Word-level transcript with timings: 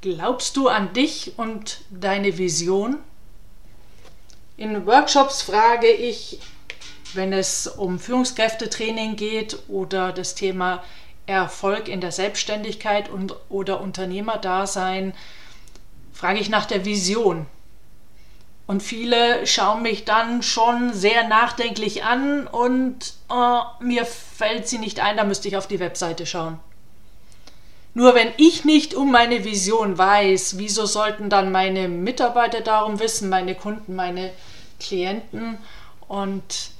Glaubst 0.00 0.56
du 0.56 0.68
an 0.68 0.92
dich 0.92 1.32
und 1.38 1.80
deine 1.90 2.38
Vision? 2.38 2.98
In 4.56 4.86
Workshops 4.86 5.42
frage 5.42 5.88
ich, 5.88 6.38
wenn 7.14 7.32
es 7.32 7.66
um 7.66 7.98
Führungskräftetraining 7.98 9.16
geht 9.16 9.58
oder 9.66 10.12
das 10.12 10.36
Thema 10.36 10.84
Erfolg 11.26 11.88
in 11.88 12.00
der 12.00 12.12
Selbstständigkeit 12.12 13.08
und, 13.08 13.34
oder 13.48 13.80
Unternehmerdasein, 13.80 15.14
frage 16.12 16.38
ich 16.38 16.48
nach 16.48 16.66
der 16.66 16.84
Vision. 16.84 17.46
Und 18.68 18.84
viele 18.84 19.48
schauen 19.48 19.82
mich 19.82 20.04
dann 20.04 20.44
schon 20.44 20.92
sehr 20.92 21.26
nachdenklich 21.26 22.04
an 22.04 22.46
und 22.46 23.14
oh, 23.30 23.62
mir 23.80 24.04
fällt 24.04 24.68
sie 24.68 24.78
nicht 24.78 25.00
ein, 25.00 25.16
da 25.16 25.24
müsste 25.24 25.48
ich 25.48 25.56
auf 25.56 25.66
die 25.66 25.80
Webseite 25.80 26.24
schauen. 26.24 26.60
Nur 27.98 28.14
wenn 28.14 28.30
ich 28.36 28.64
nicht 28.64 28.94
um 28.94 29.10
meine 29.10 29.44
Vision 29.44 29.98
weiß, 29.98 30.56
wieso 30.56 30.86
sollten 30.86 31.30
dann 31.30 31.50
meine 31.50 31.88
Mitarbeiter 31.88 32.60
darum 32.60 33.00
wissen, 33.00 33.28
meine 33.28 33.56
Kunden, 33.56 33.96
meine 33.96 34.30
Klienten? 34.78 35.58
Und 36.06 36.70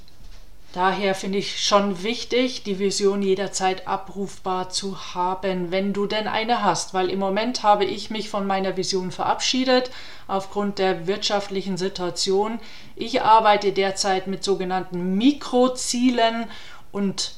daher 0.71 1.15
finde 1.15 1.39
ich 1.39 1.61
schon 1.61 2.03
wichtig, 2.03 2.63
die 2.63 2.79
Vision 2.79 3.21
jederzeit 3.21 3.85
abrufbar 3.85 4.69
zu 4.69 5.13
haben, 5.13 5.71
wenn 5.71 5.91
du 5.91 6.05
denn 6.05 6.25
eine 6.29 6.63
hast, 6.63 6.93
weil 6.93 7.09
im 7.09 7.19
Moment 7.19 7.63
habe 7.63 7.83
ich 7.83 8.09
mich 8.09 8.29
von 8.29 8.47
meiner 8.47 8.77
Vision 8.77 9.11
verabschiedet 9.11 9.91
aufgrund 10.29 10.79
der 10.79 11.05
wirtschaftlichen 11.05 11.75
Situation. 11.75 12.61
Ich 12.95 13.23
arbeite 13.23 13.73
derzeit 13.73 14.27
mit 14.27 14.45
sogenannten 14.45 15.17
Mikrozielen 15.17 16.45
und 16.93 17.33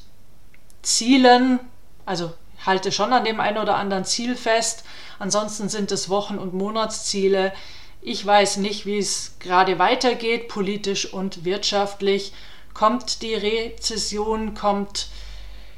Zielen, 0.82 1.58
also 2.06 2.32
halte 2.64 2.92
schon 2.92 3.12
an 3.12 3.24
dem 3.24 3.40
einen 3.40 3.58
oder 3.58 3.76
anderen 3.76 4.04
Ziel 4.04 4.36
fest. 4.36 4.84
Ansonsten 5.18 5.68
sind 5.68 5.92
es 5.92 6.08
Wochen- 6.08 6.38
und 6.38 6.54
Monatsziele. 6.54 7.52
Ich 8.00 8.24
weiß 8.24 8.56
nicht, 8.56 8.86
wie 8.86 8.98
es 8.98 9.36
gerade 9.38 9.78
weitergeht, 9.78 10.48
politisch 10.48 11.12
und 11.12 11.44
wirtschaftlich. 11.44 12.32
Kommt 12.74 13.22
die 13.22 13.34
Rezession, 13.34 14.54
kommt 14.54 15.08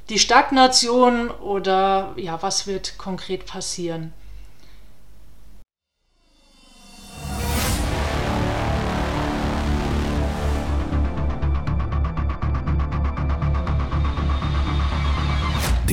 die 0.08 0.18
Stagnation 0.18 1.30
oder 1.30 2.12
ja, 2.16 2.42
was 2.42 2.66
wird 2.66 2.98
konkret 2.98 3.46
passieren? 3.46 4.12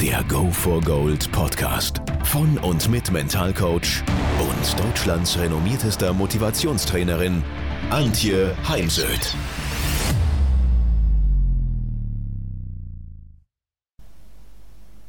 Der 0.00 0.24
Go 0.24 0.50
for 0.50 0.80
Gold 0.80 1.30
Podcast 1.30 2.02
von 2.24 2.58
und 2.58 2.88
mit 2.90 3.10
Mentalcoach 3.10 4.02
und 4.40 4.80
Deutschlands 4.80 5.38
renommiertester 5.38 6.12
Motivationstrainerin 6.12 7.42
Antje 7.90 8.56
Heimsöth. 8.68 9.34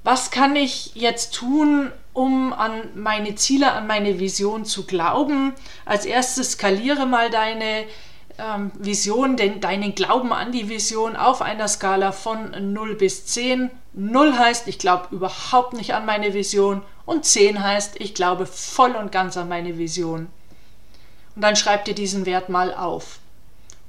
Was 0.04 0.30
kann 0.30 0.56
ich 0.56 0.92
jetzt 0.94 1.34
tun, 1.34 1.92
um 2.14 2.54
an 2.54 2.90
meine 2.96 3.34
Ziele, 3.34 3.72
an 3.72 3.88
meine 3.88 4.20
Vision 4.20 4.64
zu 4.66 4.86
glauben? 4.86 5.54
Als 5.84 6.06
erstes 6.06 6.52
skaliere 6.54 7.08
mal 7.08 7.32
deine 7.32 7.86
ähm, 8.38 8.72
Vision, 8.76 9.38
den, 9.38 9.62
deinen 9.62 9.96
Glauben 9.96 10.34
an 10.34 10.52
die 10.52 10.70
Vision 10.70 11.16
auf 11.16 11.42
einer 11.42 11.68
Skala 11.68 12.12
von 12.12 12.74
0 12.74 12.96
bis 12.96 13.26
10. 13.26 13.70
0 13.94 14.38
heißt, 14.38 14.68
ich 14.68 14.80
glaube 14.80 15.08
überhaupt 15.16 15.74
nicht 15.74 15.94
an 15.94 16.06
meine 16.06 16.34
Vision 16.34 16.82
und 17.06 17.26
10 17.26 17.64
heißt, 17.64 17.96
ich 18.00 18.14
glaube 18.14 18.46
voll 18.46 18.92
und 18.92 19.12
ganz 19.12 19.38
an 19.38 19.48
meine 19.48 19.78
Vision. 19.78 20.28
Und 21.36 21.42
dann 21.42 21.56
schreib 21.56 21.86
dir 21.86 21.96
diesen 21.96 22.26
Wert 22.26 22.50
mal 22.50 22.74
auf. 22.74 23.20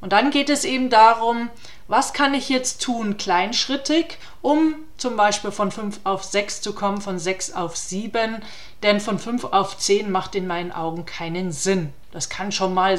Und 0.01 0.13
dann 0.13 0.31
geht 0.31 0.51
es 0.51 0.65
eben 0.65 0.91
darum, 0.91 1.49
was 1.89 2.13
kann 2.13 2.35
ich 2.35 2.49
jetzt 2.49 2.83
tun, 2.83 3.17
kleinschrittig, 3.17 4.19
um 4.43 4.75
zum 4.97 5.17
Beispiel 5.17 5.51
von 5.51 5.71
5 5.71 6.01
auf 6.05 6.23
6 6.23 6.61
zu 6.61 6.75
kommen, 6.75 7.01
von 7.01 7.19
6 7.19 7.53
auf 7.53 7.77
7, 7.77 8.43
denn 8.83 9.01
von 9.01 9.19
5 9.19 9.45
auf 9.45 9.79
10 9.79 10.11
macht 10.11 10.35
in 10.35 10.47
meinen 10.47 10.73
Augen 10.73 11.07
keinen 11.07 11.53
Sinn. 11.53 11.93
Das 12.13 12.29
kann 12.29 12.53
schon 12.53 12.75
mal 12.75 12.99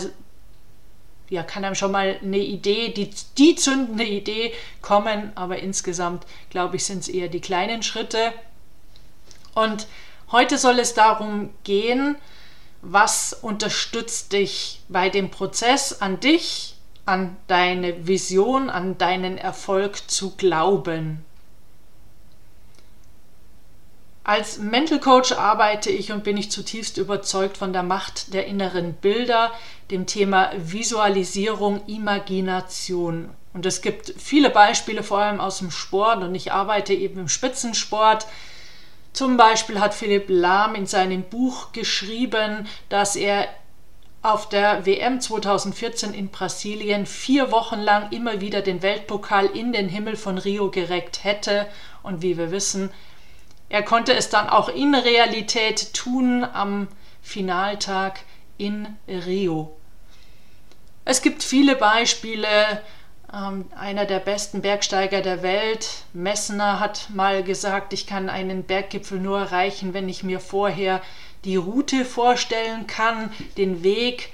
ja, 1.30 1.44
kann 1.44 1.66
einem 1.66 1.76
schon 1.76 1.92
mal 1.92 2.18
eine 2.22 2.38
Idee, 2.38 2.90
die, 2.90 3.10
die 3.38 3.56
zündende 3.56 4.06
Idee 4.06 4.54
kommen, 4.82 5.32
aber 5.36 5.60
insgesamt, 5.60 6.26
glaube 6.50 6.78
ich, 6.78 6.86
sind 6.86 7.00
es 7.00 7.10
eher 7.10 7.28
die 7.28 7.42
kleinen 7.42 7.84
Schritte. 7.84 8.34
Und 9.54 9.88
heute 10.32 10.58
soll 10.58 10.80
es 10.80 10.94
darum 10.94 11.50
gehen, 11.64 12.16
was 12.82 13.34
unterstützt 13.34 14.32
dich 14.32 14.82
bei 14.88 15.10
dem 15.10 15.30
Prozess 15.30 16.02
an 16.02 16.20
dich, 16.20 16.76
an 17.06 17.36
deine 17.48 18.08
Vision, 18.08 18.70
an 18.70 18.98
deinen 18.98 19.38
Erfolg 19.38 20.10
zu 20.10 20.36
glauben. 20.36 21.26
Als 24.28 24.58
Mental 24.58 25.00
Coach 25.00 25.32
arbeite 25.32 25.90
ich 25.90 26.12
und 26.12 26.26
bin 26.26 26.36
ich 26.36 26.52
zutiefst 26.52 26.98
überzeugt 26.98 27.56
von 27.56 27.72
der 27.72 27.82
Macht 27.82 28.34
der 28.34 28.46
inneren 28.46 28.92
Bilder, 28.92 29.54
dem 29.90 30.06
Thema 30.06 30.52
Visualisierung, 30.58 31.80
Imagination. 31.88 33.30
Und 33.54 33.66
es 33.66 33.82
gibt 33.82 34.14
viele 34.18 34.50
Beispiele, 34.50 35.02
vor 35.02 35.20
allem 35.20 35.40
aus 35.40 35.60
dem 35.60 35.72
Sport, 35.72 36.24
und 36.24 36.36
ich 36.36 36.52
arbeite 36.52 36.94
eben 36.94 37.22
im 37.22 37.30
Spitzensport. 37.30 38.28
Zum 39.14 39.38
Beispiel 39.38 39.80
hat 39.80 39.94
Philipp 39.94 40.26
Lahm 40.28 40.76
in 40.76 40.88
seinem 40.88 41.24
Buch 41.24 41.72
geschrieben, 41.72 42.68
dass 42.90 43.16
er 43.16 43.48
auf 44.24 44.50
der 44.50 44.86
WM 44.86 45.22
2014 45.22 46.14
in 46.14 46.28
Brasilien 46.28 47.06
vier 47.06 47.50
Wochen 47.54 47.80
lang 47.80 48.12
immer 48.12 48.42
wieder 48.42 48.60
den 48.60 48.82
Weltpokal 48.82 49.46
in 49.46 49.72
den 49.72 49.88
Himmel 49.88 50.18
von 50.18 50.38
Rio 50.38 50.70
gereckt 50.70 51.24
hätte. 51.24 51.66
Und 52.04 52.22
wie 52.22 52.38
wir 52.38 52.52
wissen, 52.52 52.92
er 53.70 53.84
konnte 53.84 54.14
es 54.14 54.30
dann 54.30 54.50
auch 54.50 54.70
in 54.70 54.96
Realität 54.96 55.94
tun 55.94 56.44
am 56.44 56.88
Finaltag 57.22 58.22
in 58.58 58.88
Rio. 59.08 59.76
Es 61.06 61.22
gibt 61.22 61.44
viele 61.44 61.76
Beispiele. 61.76 62.48
Ähm, 63.34 63.66
einer 63.78 64.06
der 64.06 64.20
besten 64.20 64.62
Bergsteiger 64.62 65.22
der 65.22 65.44
Welt, 65.44 65.90
Messner, 66.14 66.80
hat 66.80 67.10
mal 67.14 67.44
gesagt, 67.44 67.92
ich 67.92 68.08
kann 68.08 68.30
einen 68.30 68.64
Berggipfel 68.64 69.20
nur 69.20 69.40
erreichen, 69.40 69.94
wenn 69.94 70.08
ich 70.08 70.24
mir 70.24 70.40
vorher 70.40 71.02
die 71.44 71.58
Route 71.58 72.06
vorstellen 72.06 72.88
kann, 72.88 73.32
den 73.58 73.84
Weg 73.84 74.32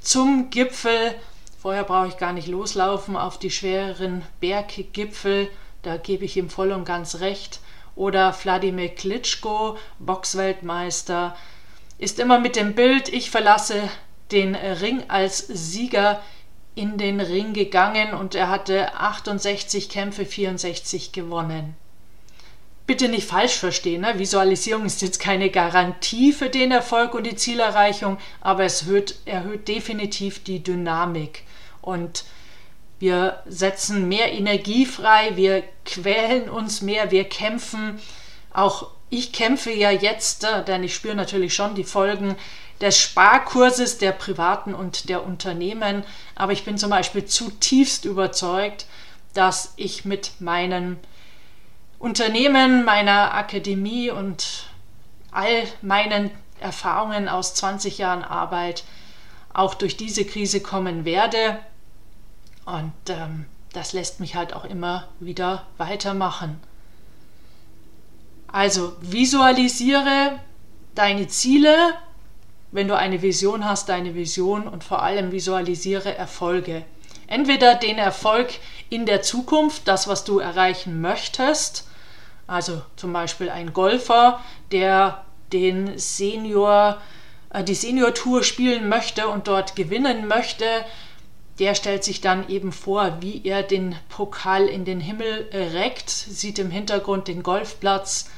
zum 0.00 0.50
Gipfel. 0.50 1.14
Vorher 1.60 1.84
brauche 1.84 2.08
ich 2.08 2.16
gar 2.16 2.32
nicht 2.32 2.48
loslaufen 2.48 3.16
auf 3.16 3.38
die 3.38 3.50
schwereren 3.50 4.22
Berggipfel. 4.40 5.48
Da 5.82 5.96
gebe 5.96 6.24
ich 6.24 6.36
ihm 6.36 6.50
voll 6.50 6.72
und 6.72 6.84
ganz 6.84 7.20
recht 7.20 7.60
oder 7.98 8.34
Wladimir 8.42 8.88
Klitschko, 8.88 9.76
Boxweltmeister, 9.98 11.36
ist 11.98 12.20
immer 12.20 12.38
mit 12.38 12.54
dem 12.54 12.74
Bild, 12.74 13.08
ich 13.08 13.30
verlasse 13.30 13.90
den 14.30 14.54
Ring 14.54 15.02
als 15.08 15.46
Sieger 15.48 16.22
in 16.76 16.96
den 16.96 17.20
Ring 17.20 17.54
gegangen 17.54 18.14
und 18.14 18.36
er 18.36 18.48
hatte 18.48 18.94
68 18.94 19.88
Kämpfe, 19.88 20.24
64 20.24 21.10
gewonnen. 21.10 21.74
Bitte 22.86 23.08
nicht 23.08 23.28
falsch 23.28 23.56
verstehen, 23.56 24.02
ne? 24.02 24.18
Visualisierung 24.18 24.86
ist 24.86 25.02
jetzt 25.02 25.18
keine 25.18 25.50
Garantie 25.50 26.32
für 26.32 26.48
den 26.48 26.70
Erfolg 26.70 27.14
und 27.14 27.24
die 27.24 27.36
Zielerreichung, 27.36 28.16
aber 28.40 28.64
es 28.64 28.82
erhöht, 28.82 29.16
erhöht 29.26 29.66
definitiv 29.66 30.44
die 30.44 30.62
Dynamik. 30.62 31.42
Und 31.82 32.24
wir 32.98 33.42
setzen 33.46 34.08
mehr 34.08 34.32
Energie 34.32 34.84
frei, 34.84 35.36
wir 35.36 35.62
quälen 35.84 36.48
uns 36.48 36.82
mehr, 36.82 37.10
wir 37.10 37.24
kämpfen. 37.24 38.00
Auch 38.52 38.90
ich 39.08 39.32
kämpfe 39.32 39.72
ja 39.72 39.90
jetzt, 39.90 40.44
äh, 40.44 40.64
denn 40.64 40.82
ich 40.82 40.94
spüre 40.94 41.14
natürlich 41.14 41.54
schon 41.54 41.74
die 41.74 41.84
Folgen 41.84 42.36
des 42.80 42.98
Sparkurses 42.98 43.98
der 43.98 44.12
Privaten 44.12 44.74
und 44.74 45.08
der 45.08 45.24
Unternehmen. 45.24 46.04
Aber 46.34 46.52
ich 46.52 46.64
bin 46.64 46.76
zum 46.76 46.90
Beispiel 46.90 47.24
zutiefst 47.24 48.04
überzeugt, 48.04 48.86
dass 49.32 49.74
ich 49.76 50.04
mit 50.04 50.32
meinen 50.40 50.98
Unternehmen, 51.98 52.84
meiner 52.84 53.34
Akademie 53.34 54.10
und 54.10 54.66
all 55.30 55.64
meinen 55.82 56.30
Erfahrungen 56.60 57.28
aus 57.28 57.54
20 57.54 57.98
Jahren 57.98 58.22
Arbeit 58.22 58.84
auch 59.52 59.74
durch 59.74 59.96
diese 59.96 60.24
Krise 60.24 60.60
kommen 60.60 61.04
werde 61.04 61.58
Und 62.68 62.92
ähm, 63.08 63.46
das 63.72 63.94
lässt 63.94 64.20
mich 64.20 64.34
halt 64.34 64.52
auch 64.52 64.66
immer 64.66 65.08
wieder 65.20 65.64
weitermachen. 65.78 66.60
Also 68.46 68.94
visualisiere 69.00 70.38
deine 70.94 71.28
Ziele, 71.28 71.94
wenn 72.70 72.86
du 72.86 72.94
eine 72.94 73.22
Vision 73.22 73.64
hast, 73.64 73.88
deine 73.88 74.14
Vision 74.14 74.68
und 74.68 74.84
vor 74.84 75.02
allem 75.02 75.32
visualisiere 75.32 76.14
Erfolge. 76.14 76.84
Entweder 77.26 77.74
den 77.74 77.96
Erfolg 77.96 78.50
in 78.90 79.06
der 79.06 79.22
Zukunft, 79.22 79.88
das, 79.88 80.06
was 80.06 80.24
du 80.24 80.38
erreichen 80.38 81.00
möchtest, 81.00 81.86
also 82.46 82.82
zum 82.96 83.14
Beispiel 83.14 83.48
ein 83.48 83.72
Golfer, 83.72 84.40
der 84.72 85.24
den 85.54 85.98
Senior, 85.98 87.00
äh, 87.48 87.64
die 87.64 87.74
Senior 87.74 88.12
Tour 88.12 88.44
spielen 88.44 88.90
möchte 88.90 89.28
und 89.28 89.48
dort 89.48 89.74
gewinnen 89.74 90.28
möchte, 90.28 90.66
der 91.58 91.74
stellt 91.74 92.04
sich 92.04 92.20
dann 92.20 92.48
eben 92.48 92.72
vor, 92.72 93.18
wie 93.20 93.42
er 93.44 93.62
den 93.62 93.96
Pokal 94.08 94.66
in 94.66 94.84
den 94.84 95.00
Himmel 95.00 95.48
reckt, 95.52 96.10
sieht 96.10 96.58
im 96.58 96.70
Hintergrund 96.70 97.28
den 97.28 97.42
Golfplatz 97.42 98.30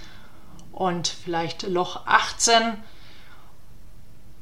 und 0.73 1.09
vielleicht 1.09 1.65
Loch 1.65 2.07
18. 2.07 2.79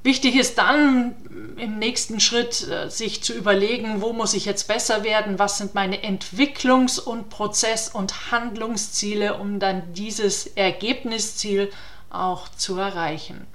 Wichtig 0.05 0.37
ist 0.37 0.59
dann 0.59 1.17
im 1.59 1.79
nächsten 1.79 2.21
Schritt 2.21 2.69
äh, 2.69 2.89
sich 2.89 3.23
zu 3.23 3.35
überlegen, 3.35 4.01
wo 4.01 4.13
muss 4.13 4.33
ich 4.33 4.45
jetzt 4.45 4.69
besser 4.69 5.03
werden, 5.03 5.39
was 5.39 5.59
sind 5.59 5.75
meine 5.75 6.03
Entwicklungs- 6.03 7.01
und 7.01 7.31
Prozess- 7.31 7.89
und 7.89 8.31
Handlungsziele, 8.31 9.35
um 9.35 9.59
dann 9.59 9.93
dieses 9.95 10.47
Ergebnisziel 10.47 11.71
auch 12.11 12.49
zu 12.49 12.79
erreichen. 12.79 13.47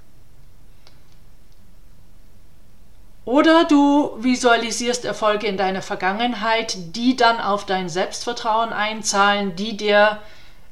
Oder 3.24 3.64
du 3.64 4.22
visualisierst 4.22 5.04
Erfolge 5.04 5.46
in 5.46 5.56
deiner 5.56 5.80
Vergangenheit, 5.80 6.76
die 6.94 7.16
dann 7.16 7.40
auf 7.40 7.64
dein 7.64 7.88
Selbstvertrauen 7.88 8.72
einzahlen, 8.72 9.56
die 9.56 9.76
dir, 9.76 10.20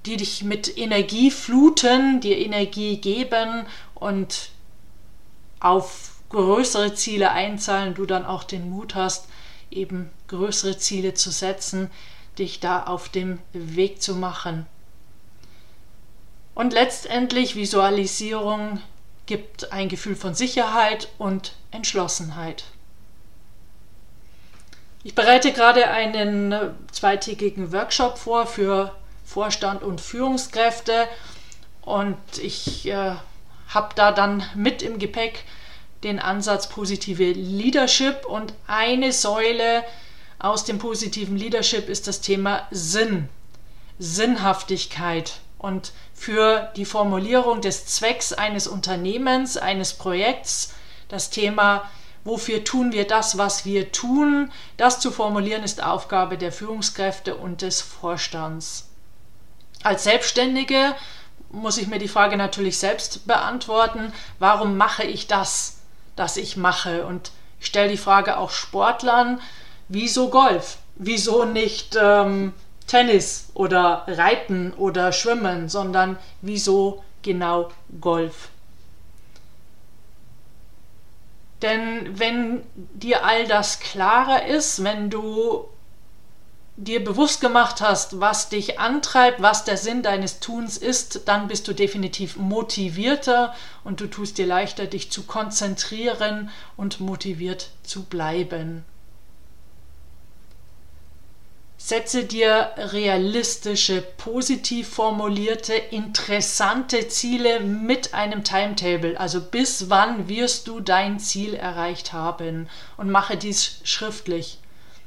die 0.04 0.18
dich 0.18 0.44
mit 0.44 0.76
Energie 0.76 1.30
fluten, 1.30 2.20
dir 2.20 2.36
Energie 2.36 2.98
geben 2.98 3.64
und 3.94 4.50
auf 5.60 6.12
größere 6.28 6.94
Ziele 6.94 7.30
einzahlen, 7.30 7.94
du 7.94 8.04
dann 8.04 8.26
auch 8.26 8.44
den 8.44 8.68
Mut 8.68 8.94
hast, 8.94 9.28
eben 9.70 10.10
größere 10.28 10.76
Ziele 10.76 11.14
zu 11.14 11.30
setzen, 11.30 11.90
dich 12.38 12.60
da 12.60 12.82
auf 12.82 13.08
dem 13.08 13.38
Weg 13.52 14.02
zu 14.02 14.14
machen. 14.14 14.66
Und 16.54 16.74
letztendlich 16.74 17.56
Visualisierung 17.56 18.80
gibt 19.26 19.72
ein 19.72 19.88
Gefühl 19.88 20.16
von 20.16 20.34
Sicherheit 20.34 21.08
und 21.18 21.54
Entschlossenheit. 21.70 22.64
Ich 25.04 25.14
bereite 25.14 25.52
gerade 25.52 25.88
einen 25.88 26.54
zweitägigen 26.92 27.72
Workshop 27.72 28.18
vor 28.18 28.46
für 28.46 28.94
Vorstand 29.24 29.82
und 29.82 30.00
Führungskräfte 30.00 31.08
und 31.80 32.16
ich 32.40 32.86
äh, 32.86 33.16
habe 33.68 33.94
da 33.94 34.12
dann 34.12 34.44
mit 34.54 34.82
im 34.82 34.98
Gepäck 34.98 35.44
den 36.04 36.18
Ansatz 36.18 36.68
positive 36.68 37.32
Leadership 37.32 38.26
und 38.26 38.54
eine 38.66 39.12
Säule 39.12 39.84
aus 40.38 40.64
dem 40.64 40.78
positiven 40.78 41.36
Leadership 41.36 41.88
ist 41.88 42.08
das 42.08 42.20
Thema 42.20 42.66
Sinn, 42.70 43.28
Sinnhaftigkeit. 43.98 45.34
Und 45.62 45.92
für 46.12 46.70
die 46.76 46.84
Formulierung 46.84 47.60
des 47.60 47.86
Zwecks 47.86 48.32
eines 48.32 48.66
Unternehmens, 48.66 49.56
eines 49.56 49.94
Projekts, 49.94 50.74
das 51.08 51.30
Thema, 51.30 51.88
wofür 52.24 52.64
tun 52.64 52.92
wir 52.92 53.06
das, 53.06 53.38
was 53.38 53.64
wir 53.64 53.92
tun, 53.92 54.50
das 54.76 55.00
zu 55.00 55.10
formulieren, 55.10 55.62
ist 55.62 55.82
Aufgabe 55.82 56.36
der 56.36 56.52
Führungskräfte 56.52 57.36
und 57.36 57.62
des 57.62 57.80
Vorstands. 57.80 58.88
Als 59.82 60.04
Selbstständige 60.04 60.94
muss 61.50 61.78
ich 61.78 61.86
mir 61.86 61.98
die 61.98 62.08
Frage 62.08 62.36
natürlich 62.36 62.78
selbst 62.78 63.26
beantworten, 63.26 64.12
warum 64.38 64.76
mache 64.76 65.04
ich 65.04 65.26
das, 65.26 65.78
das 66.16 66.36
ich 66.36 66.56
mache? 66.56 67.06
Und 67.06 67.30
ich 67.60 67.66
stelle 67.66 67.90
die 67.90 67.96
Frage 67.96 68.36
auch 68.36 68.50
Sportlern, 68.50 69.40
wieso 69.88 70.30
Golf? 70.30 70.78
Wieso 70.96 71.44
nicht 71.44 71.96
ähm, 72.00 72.52
Tennis 72.86 73.48
oder 73.54 74.04
Reiten 74.08 74.72
oder 74.74 75.12
Schwimmen, 75.12 75.68
sondern 75.68 76.18
wieso 76.40 77.02
genau 77.22 77.70
Golf? 78.00 78.48
Denn 81.62 82.18
wenn 82.18 82.64
dir 82.74 83.24
all 83.24 83.46
das 83.46 83.78
klarer 83.78 84.46
ist, 84.46 84.82
wenn 84.82 85.10
du 85.10 85.68
dir 86.76 87.04
bewusst 87.04 87.40
gemacht 87.40 87.80
hast, 87.80 88.18
was 88.20 88.48
dich 88.48 88.80
antreibt, 88.80 89.40
was 89.40 89.64
der 89.64 89.76
Sinn 89.76 90.02
deines 90.02 90.40
Tuns 90.40 90.76
ist, 90.76 91.28
dann 91.28 91.46
bist 91.46 91.68
du 91.68 91.74
definitiv 91.74 92.36
motivierter 92.36 93.54
und 93.84 94.00
du 94.00 94.06
tust 94.08 94.38
dir 94.38 94.46
leichter, 94.46 94.86
dich 94.86 95.12
zu 95.12 95.24
konzentrieren 95.24 96.50
und 96.76 96.98
motiviert 96.98 97.70
zu 97.84 98.04
bleiben. 98.04 98.84
Setze 101.84 102.22
dir 102.22 102.70
realistische, 102.76 104.02
positiv 104.02 104.88
formulierte, 104.88 105.74
interessante 105.74 107.08
Ziele 107.08 107.58
mit 107.58 108.14
einem 108.14 108.44
Timetable. 108.44 109.18
Also 109.18 109.40
bis 109.40 109.90
wann 109.90 110.28
wirst 110.28 110.68
du 110.68 110.78
dein 110.78 111.18
Ziel 111.18 111.54
erreicht 111.54 112.12
haben 112.12 112.68
und 112.96 113.10
mache 113.10 113.36
dies 113.36 113.80
schriftlich. 113.82 114.60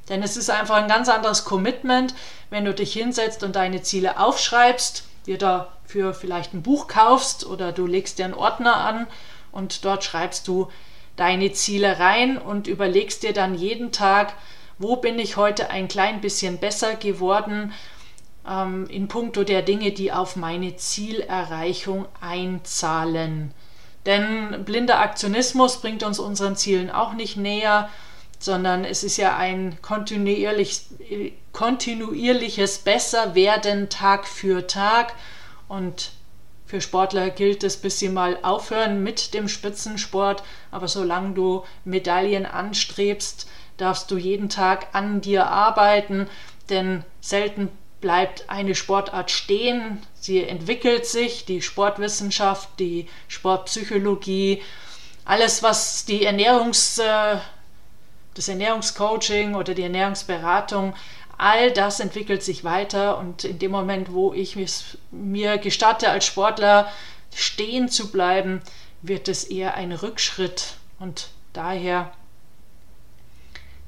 Denn 0.09 0.21
es 0.21 0.35
ist 0.35 0.49
einfach 0.49 0.75
ein 0.75 0.89
ganz 0.89 1.07
anderes 1.07 1.45
Commitment, 1.45 2.13
wenn 2.49 2.65
du 2.65 2.73
dich 2.73 2.91
hinsetzt 2.91 3.41
und 3.43 3.55
deine 3.55 3.81
Ziele 3.81 4.19
aufschreibst, 4.19 5.05
dir 5.27 5.37
dafür 5.37 6.13
vielleicht 6.13 6.53
ein 6.53 6.61
Buch 6.61 6.89
kaufst 6.89 7.45
oder 7.45 7.71
du 7.71 7.87
legst 7.87 8.19
dir 8.19 8.25
einen 8.25 8.33
Ordner 8.33 8.75
an 8.75 9.07
und 9.53 9.85
dort 9.85 10.03
schreibst 10.03 10.45
du 10.49 10.67
deine 11.15 11.53
Ziele 11.53 11.99
rein 11.99 12.37
und 12.37 12.67
überlegst 12.67 13.23
dir 13.23 13.31
dann 13.31 13.55
jeden 13.55 13.93
Tag, 13.93 14.33
wo 14.77 14.97
bin 14.97 15.19
ich 15.19 15.37
heute 15.37 15.69
ein 15.69 15.87
klein 15.87 16.21
bisschen 16.21 16.57
besser 16.57 16.95
geworden 16.95 17.73
ähm, 18.47 18.87
in 18.89 19.07
puncto 19.07 19.43
der 19.43 19.61
Dinge, 19.61 19.91
die 19.91 20.11
auf 20.11 20.35
meine 20.35 20.75
Zielerreichung 20.75 22.05
einzahlen. 22.21 23.53
Denn 24.05 24.63
blinder 24.65 24.99
Aktionismus 24.99 25.81
bringt 25.81 26.03
uns 26.03 26.19
unseren 26.19 26.55
Zielen 26.55 26.91
auch 26.91 27.13
nicht 27.13 27.37
näher, 27.37 27.89
sondern 28.37 28.85
es 28.85 29.03
ist 29.03 29.17
ja 29.17 29.35
ein 29.37 29.81
kontinuierlich, 29.81 30.81
kontinuierliches 31.53 32.79
Besserwerden 32.79 33.89
Tag 33.89 34.27
für 34.27 34.67
Tag 34.67 35.13
und 35.67 36.11
für 36.67 36.81
Sportler 36.81 37.29
gilt 37.29 37.63
es, 37.63 37.77
bis 37.77 37.99
sie 37.99 38.09
mal 38.09 38.37
aufhören 38.41 39.03
mit 39.03 39.33
dem 39.33 39.47
Spitzensport, 39.47 40.43
aber 40.71 40.87
solange 40.87 41.33
du 41.33 41.63
Medaillen 41.83 42.45
anstrebst, 42.45 43.47
darfst 43.77 44.09
du 44.11 44.17
jeden 44.17 44.49
Tag 44.49 44.87
an 44.93 45.21
dir 45.21 45.47
arbeiten, 45.47 46.27
denn 46.69 47.03
selten 47.21 47.69
bleibt 48.01 48.49
eine 48.49 48.75
Sportart 48.75 49.31
stehen. 49.31 50.01
Sie 50.19 50.43
entwickelt 50.43 51.05
sich, 51.05 51.45
die 51.45 51.61
Sportwissenschaft, 51.61 52.69
die 52.79 53.07
Sportpsychologie, 53.27 54.61
alles, 55.25 55.63
was 55.63 56.05
die 56.05 56.23
Ernährungs, 56.23 56.99
äh, 56.99 57.37
das 58.35 58.47
Ernährungscoaching 58.47 59.55
oder 59.55 59.73
die 59.73 59.83
Ernährungsberatung, 59.83 60.93
all 61.37 61.71
das 61.71 61.99
entwickelt 61.99 62.43
sich 62.43 62.63
weiter 62.63 63.17
und 63.17 63.43
in 63.43 63.59
dem 63.59 63.71
Moment, 63.71 64.13
wo 64.13 64.33
ich 64.33 64.57
mir 65.11 65.57
gestatte, 65.57 66.09
als 66.09 66.25
Sportler 66.25 66.91
stehen 67.33 67.89
zu 67.89 68.11
bleiben, 68.11 68.61
wird 69.01 69.27
es 69.27 69.43
eher 69.43 69.75
ein 69.75 69.91
Rückschritt 69.91 70.75
und 70.99 71.29
daher 71.53 72.11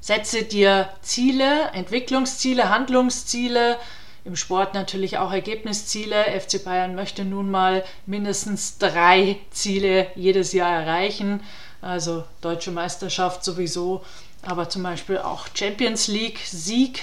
Setze 0.08 0.44
dir 0.44 0.88
Ziele, 1.02 1.68
Entwicklungsziele, 1.74 2.70
Handlungsziele, 2.70 3.76
im 4.24 4.36
Sport 4.36 4.72
natürlich 4.72 5.18
auch 5.18 5.30
Ergebnisziele. 5.30 6.24
FC 6.40 6.64
Bayern 6.64 6.94
möchte 6.94 7.26
nun 7.26 7.50
mal 7.50 7.84
mindestens 8.06 8.78
drei 8.78 9.36
Ziele 9.50 10.06
jedes 10.14 10.54
Jahr 10.54 10.72
erreichen. 10.80 11.42
Also 11.82 12.24
deutsche 12.40 12.70
Meisterschaft 12.70 13.44
sowieso, 13.44 14.02
aber 14.40 14.70
zum 14.70 14.82
Beispiel 14.82 15.18
auch 15.18 15.46
Champions 15.52 16.08
League 16.08 16.38
Sieg. 16.38 17.02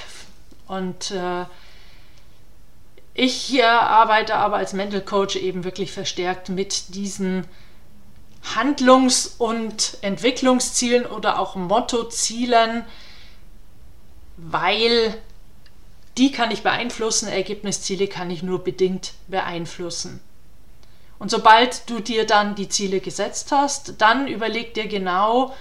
Und 0.67 1.11
äh, 1.11 1.45
ich 3.13 3.55
äh, 3.55 3.61
arbeite 3.61 4.33
aber 4.33 4.55
als 4.55 4.73
Mental 4.73 5.01
Coach 5.01 5.35
eben 5.35 5.63
wirklich 5.63 5.91
verstärkt 5.91 6.49
mit 6.49 6.95
diesen 6.95 7.45
Handlungs- 8.53 9.35
und 9.37 9.97
Entwicklungszielen 10.01 11.05
oder 11.05 11.39
auch 11.39 11.55
Mottozielen, 11.55 12.85
weil 14.37 15.15
die 16.17 16.31
kann 16.31 16.51
ich 16.51 16.61
beeinflussen, 16.61 17.27
Ergebnisziele 17.27 18.07
kann 18.07 18.29
ich 18.29 18.43
nur 18.43 18.63
bedingt 18.63 19.13
beeinflussen. 19.27 20.21
Und 21.17 21.31
sobald 21.31 21.89
du 21.89 21.99
dir 21.99 22.25
dann 22.25 22.55
die 22.55 22.69
Ziele 22.69 22.99
gesetzt 22.99 23.51
hast, 23.51 23.95
dann 23.99 24.27
überleg 24.27 24.73
dir 24.73 24.87
genau, 24.87 25.53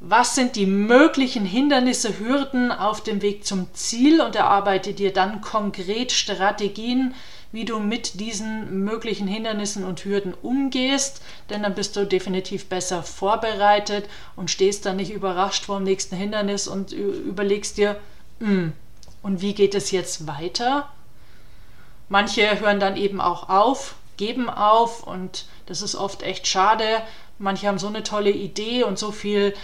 was 0.00 0.34
sind 0.34 0.56
die 0.56 0.66
möglichen 0.66 1.46
Hindernisse, 1.46 2.18
Hürden 2.18 2.70
auf 2.70 3.02
dem 3.02 3.22
Weg 3.22 3.46
zum 3.46 3.72
Ziel 3.72 4.20
und 4.20 4.36
erarbeite 4.36 4.92
dir 4.92 5.12
dann 5.12 5.40
konkret 5.40 6.12
Strategien, 6.12 7.14
wie 7.52 7.64
du 7.64 7.78
mit 7.78 8.20
diesen 8.20 8.84
möglichen 8.84 9.26
Hindernissen 9.26 9.84
und 9.84 10.04
Hürden 10.04 10.34
umgehst, 10.34 11.22
denn 11.50 11.62
dann 11.62 11.74
bist 11.74 11.96
du 11.96 12.06
definitiv 12.06 12.68
besser 12.68 13.02
vorbereitet 13.02 14.08
und 14.34 14.50
stehst 14.50 14.84
dann 14.86 14.96
nicht 14.96 15.12
überrascht 15.12 15.64
vor 15.64 15.78
dem 15.78 15.84
nächsten 15.84 16.16
Hindernis 16.16 16.68
und 16.68 16.92
überlegst 16.92 17.78
dir, 17.78 17.98
hm, 18.40 18.72
und 19.22 19.40
wie 19.40 19.54
geht 19.54 19.74
es 19.74 19.90
jetzt 19.90 20.26
weiter? 20.26 20.88
Manche 22.08 22.60
hören 22.60 22.78
dann 22.78 22.96
eben 22.96 23.20
auch 23.20 23.48
auf, 23.48 23.96
geben 24.16 24.48
auf 24.48 25.04
und 25.06 25.46
das 25.66 25.82
ist 25.82 25.96
oft 25.96 26.22
echt 26.22 26.46
schade. 26.46 27.02
Manche 27.38 27.66
haben 27.66 27.78
so 27.78 27.88
eine 27.88 28.02
tolle 28.02 28.30
Idee 28.30 28.84
und 28.84 28.98
so 28.98 29.12
viel 29.12 29.54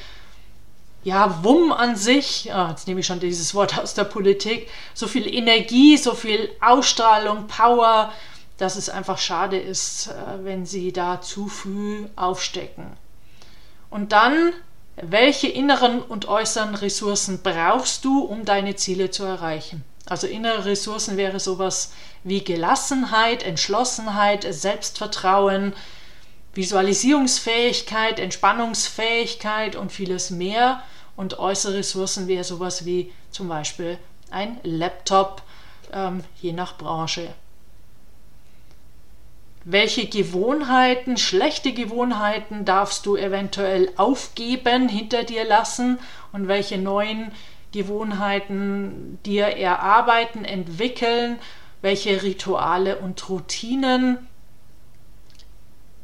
ja, 1.04 1.42
Wumm 1.42 1.72
an 1.72 1.96
sich, 1.96 2.52
ah, 2.52 2.70
jetzt 2.70 2.86
nehme 2.86 3.00
ich 3.00 3.06
schon 3.06 3.20
dieses 3.20 3.54
Wort 3.54 3.78
aus 3.82 3.94
der 3.94 4.04
Politik, 4.04 4.68
so 4.94 5.06
viel 5.06 5.32
Energie, 5.32 5.96
so 5.96 6.14
viel 6.14 6.50
Ausstrahlung, 6.60 7.46
Power, 7.46 8.12
dass 8.58 8.76
es 8.76 8.88
einfach 8.88 9.18
schade 9.18 9.58
ist, 9.58 10.08
äh, 10.08 10.44
wenn 10.44 10.66
sie 10.66 10.92
da 10.92 11.20
zu 11.20 11.48
früh 11.48 12.06
aufstecken. 12.16 12.86
Und 13.90 14.12
dann, 14.12 14.52
welche 14.96 15.48
inneren 15.48 16.00
und 16.00 16.28
äußeren 16.28 16.74
Ressourcen 16.74 17.40
brauchst 17.42 18.04
du, 18.04 18.20
um 18.20 18.44
deine 18.44 18.76
Ziele 18.76 19.10
zu 19.10 19.24
erreichen? 19.24 19.84
Also 20.06 20.26
innere 20.26 20.64
Ressourcen 20.64 21.16
wäre 21.16 21.40
sowas 21.40 21.92
wie 22.24 22.42
Gelassenheit, 22.42 23.42
Entschlossenheit, 23.42 24.46
Selbstvertrauen, 24.48 25.74
Visualisierungsfähigkeit, 26.54 28.18
Entspannungsfähigkeit 28.18 29.76
und 29.76 29.92
vieles 29.92 30.30
mehr. 30.30 30.82
Und 31.16 31.38
äußere 31.38 31.74
Ressourcen 31.74 32.28
wäre 32.28 32.44
sowas 32.44 32.84
wie 32.84 33.12
zum 33.30 33.48
Beispiel 33.48 33.98
ein 34.30 34.58
Laptop, 34.62 35.42
ähm, 35.92 36.24
je 36.40 36.52
nach 36.52 36.76
Branche. 36.76 37.28
Welche 39.64 40.06
Gewohnheiten, 40.06 41.16
schlechte 41.16 41.72
Gewohnheiten 41.72 42.64
darfst 42.64 43.06
du 43.06 43.16
eventuell 43.16 43.92
aufgeben, 43.96 44.88
hinter 44.88 45.22
dir 45.22 45.44
lassen 45.44 46.00
und 46.32 46.48
welche 46.48 46.78
neuen 46.78 47.30
Gewohnheiten 47.70 49.20
dir 49.24 49.46
erarbeiten, 49.46 50.44
entwickeln, 50.44 51.38
welche 51.80 52.22
Rituale 52.22 52.98
und 52.98 53.28
Routinen 53.28 54.26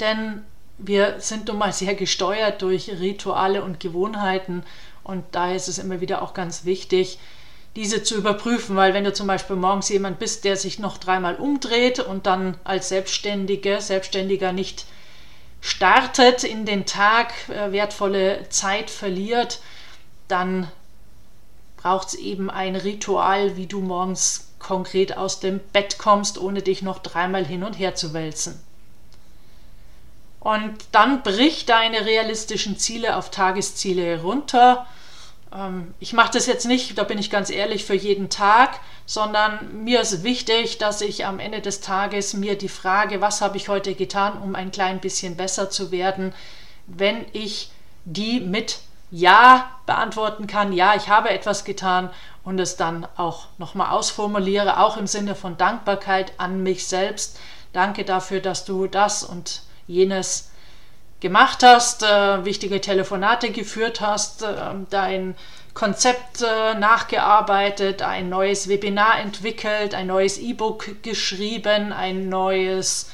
denn 0.01 0.45
wir 0.79 1.17
sind 1.19 1.49
nun 1.49 1.59
mal 1.59 1.73
sehr 1.73 1.95
gesteuert 1.95 2.63
durch 2.63 2.89
Rituale 3.01 3.65
und 3.65 3.81
Gewohnheiten 3.81 4.63
und 5.03 5.25
daher 5.33 5.57
ist 5.57 5.69
es 5.69 5.79
immer 5.79 6.01
wieder 6.01 6.23
auch 6.23 6.35
ganz 6.35 6.65
wichtig, 6.65 7.19
diese 7.77 8.03
zu 8.03 8.17
überprüfen, 8.17 8.77
weil 8.77 8.95
wenn 8.95 9.05
du 9.05 9.13
zum 9.13 9.27
Beispiel 9.27 9.57
morgens 9.57 9.89
jemand 9.89 10.19
bist, 10.19 10.45
der 10.45 10.57
sich 10.57 10.79
noch 10.79 10.99
dreimal 10.99 11.37
umdreht 11.37 12.01
und 12.01 12.27
dann 12.27 12.57
als 12.65 12.89
Selbstständige, 12.89 13.81
Selbstständiger 13.81 14.53
nicht 14.53 14.87
startet 15.61 16.45
in 16.45 16.67
den 16.67 16.87
Tag, 16.87 17.33
äh, 17.49 17.73
wertvolle 17.73 18.49
Zeit 18.49 18.91
verliert, 18.91 19.61
dann 20.29 20.69
braucht 21.77 22.09
es 22.09 22.15
eben 22.15 22.51
ein 22.51 22.77
Ritual, 22.77 23.57
wie 23.57 23.67
du 23.67 23.81
morgens 23.81 24.49
konkret 24.59 25.17
aus 25.17 25.41
dem 25.41 25.61
Bett 25.73 25.99
kommst, 25.99 26.39
ohne 26.39 26.63
dich 26.63 26.83
noch 26.83 26.99
dreimal 26.99 27.45
hin 27.45 27.63
und 27.63 27.79
her 27.79 27.95
zu 27.95 28.13
wälzen. 28.13 28.61
Und 30.41 30.77
dann 30.93 31.23
brich 31.23 31.67
deine 31.67 32.05
realistischen 32.07 32.79
Ziele 32.79 33.17
auf 33.17 33.31
Tagesziele 33.31 34.03
herunter. 34.03 34.87
Ähm, 35.53 35.95
ich 35.99 36.13
mache 36.13 36.33
das 36.33 36.47
jetzt 36.47 36.67
nicht, 36.67 36.97
da 36.97 37.05
bin 37.05 37.19
ich 37.19 37.31
ganz 37.31 37.51
ehrlich, 37.51 37.85
für 37.85 37.95
jeden 37.95 38.31
Tag, 38.31 38.81
sondern 39.07 39.83
mir 39.85 40.01
ist 40.01 40.23
wichtig, 40.23 40.79
dass 40.79 41.01
ich 41.01 41.27
am 41.27 41.41
Ende 41.41 41.61
des 41.61 41.81
Tages 41.81 42.35
mir 42.35 42.57
die 42.57 42.69
Frage, 42.69 43.21
was 43.21 43.41
habe 43.41 43.57
ich 43.57 43.69
heute 43.69 43.95
getan, 43.95 44.41
um 44.41 44.55
ein 44.55 44.71
klein 44.71 45.01
bisschen 45.01 45.37
besser 45.37 45.71
zu 45.71 45.91
werden, 45.91 46.35
wenn 46.87 47.25
ich 47.33 47.71
die 48.05 48.41
mit 48.41 48.81
Ja 49.11 49.71
beantworten 49.87 50.47
kann, 50.47 50.73
ja, 50.73 50.95
ich 50.95 51.09
habe 51.09 51.31
etwas 51.31 51.65
getan 51.65 52.11
und 52.45 52.59
es 52.59 52.77
dann 52.77 53.07
auch 53.17 53.47
nochmal 53.59 53.91
ausformuliere, 53.91 54.79
auch 54.81 54.97
im 54.97 55.07
Sinne 55.07 55.35
von 55.35 55.57
Dankbarkeit 55.57 56.33
an 56.39 56.63
mich 56.63 56.87
selbst. 56.87 57.39
Danke 57.73 58.05
dafür, 58.05 58.41
dass 58.41 58.65
du 58.65 58.87
das 58.87 59.23
und 59.23 59.63
jenes 59.89 60.51
gemacht 61.21 61.63
hast, 61.65 62.05
äh, 62.05 62.45
wichtige 62.45 62.81
Telefonate 62.81 63.51
geführt 63.51 64.01
hast, 64.01 64.43
äh, 64.43 64.55
dein 64.91 65.35
Konzept 65.75 66.43
äh, 66.43 66.75
nachgearbeitet, 66.75 68.03
ein 68.03 68.29
neues 68.29 68.69
Webinar 68.69 69.19
entwickelt, 69.21 69.95
ein 69.95 70.07
neues 70.07 70.39
E-Book 70.39 71.03
geschrieben, 71.03 71.93
ein 71.93 72.29
neues, 72.29 73.11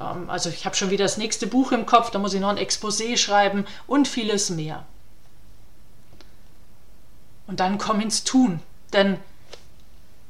ähm, 0.00 0.30
also 0.30 0.50
ich 0.50 0.64
habe 0.66 0.76
schon 0.76 0.90
wieder 0.90 1.04
das 1.04 1.18
nächste 1.18 1.46
Buch 1.46 1.72
im 1.72 1.86
Kopf, 1.86 2.10
da 2.10 2.18
muss 2.18 2.34
ich 2.34 2.40
noch 2.40 2.48
ein 2.48 2.58
Exposé 2.58 3.16
schreiben 3.16 3.66
und 3.86 4.06
vieles 4.06 4.50
mehr. 4.50 4.84
Und 7.46 7.60
dann 7.60 7.78
komm 7.78 8.00
ins 8.00 8.24
Tun, 8.24 8.60
denn 8.92 9.18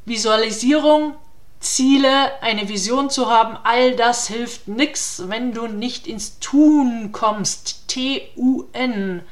Visualisierung 0.04 1.14
Ziele, 1.60 2.40
eine 2.40 2.68
Vision 2.68 3.10
zu 3.10 3.28
haben, 3.28 3.56
all 3.64 3.96
das 3.96 4.28
hilft 4.28 4.68
nichts, 4.68 5.24
wenn 5.26 5.52
du 5.52 5.66
nicht 5.66 6.06
ins 6.06 6.38
Tun 6.38 7.10
kommst. 7.12 7.88
T-U-N. 7.88 9.22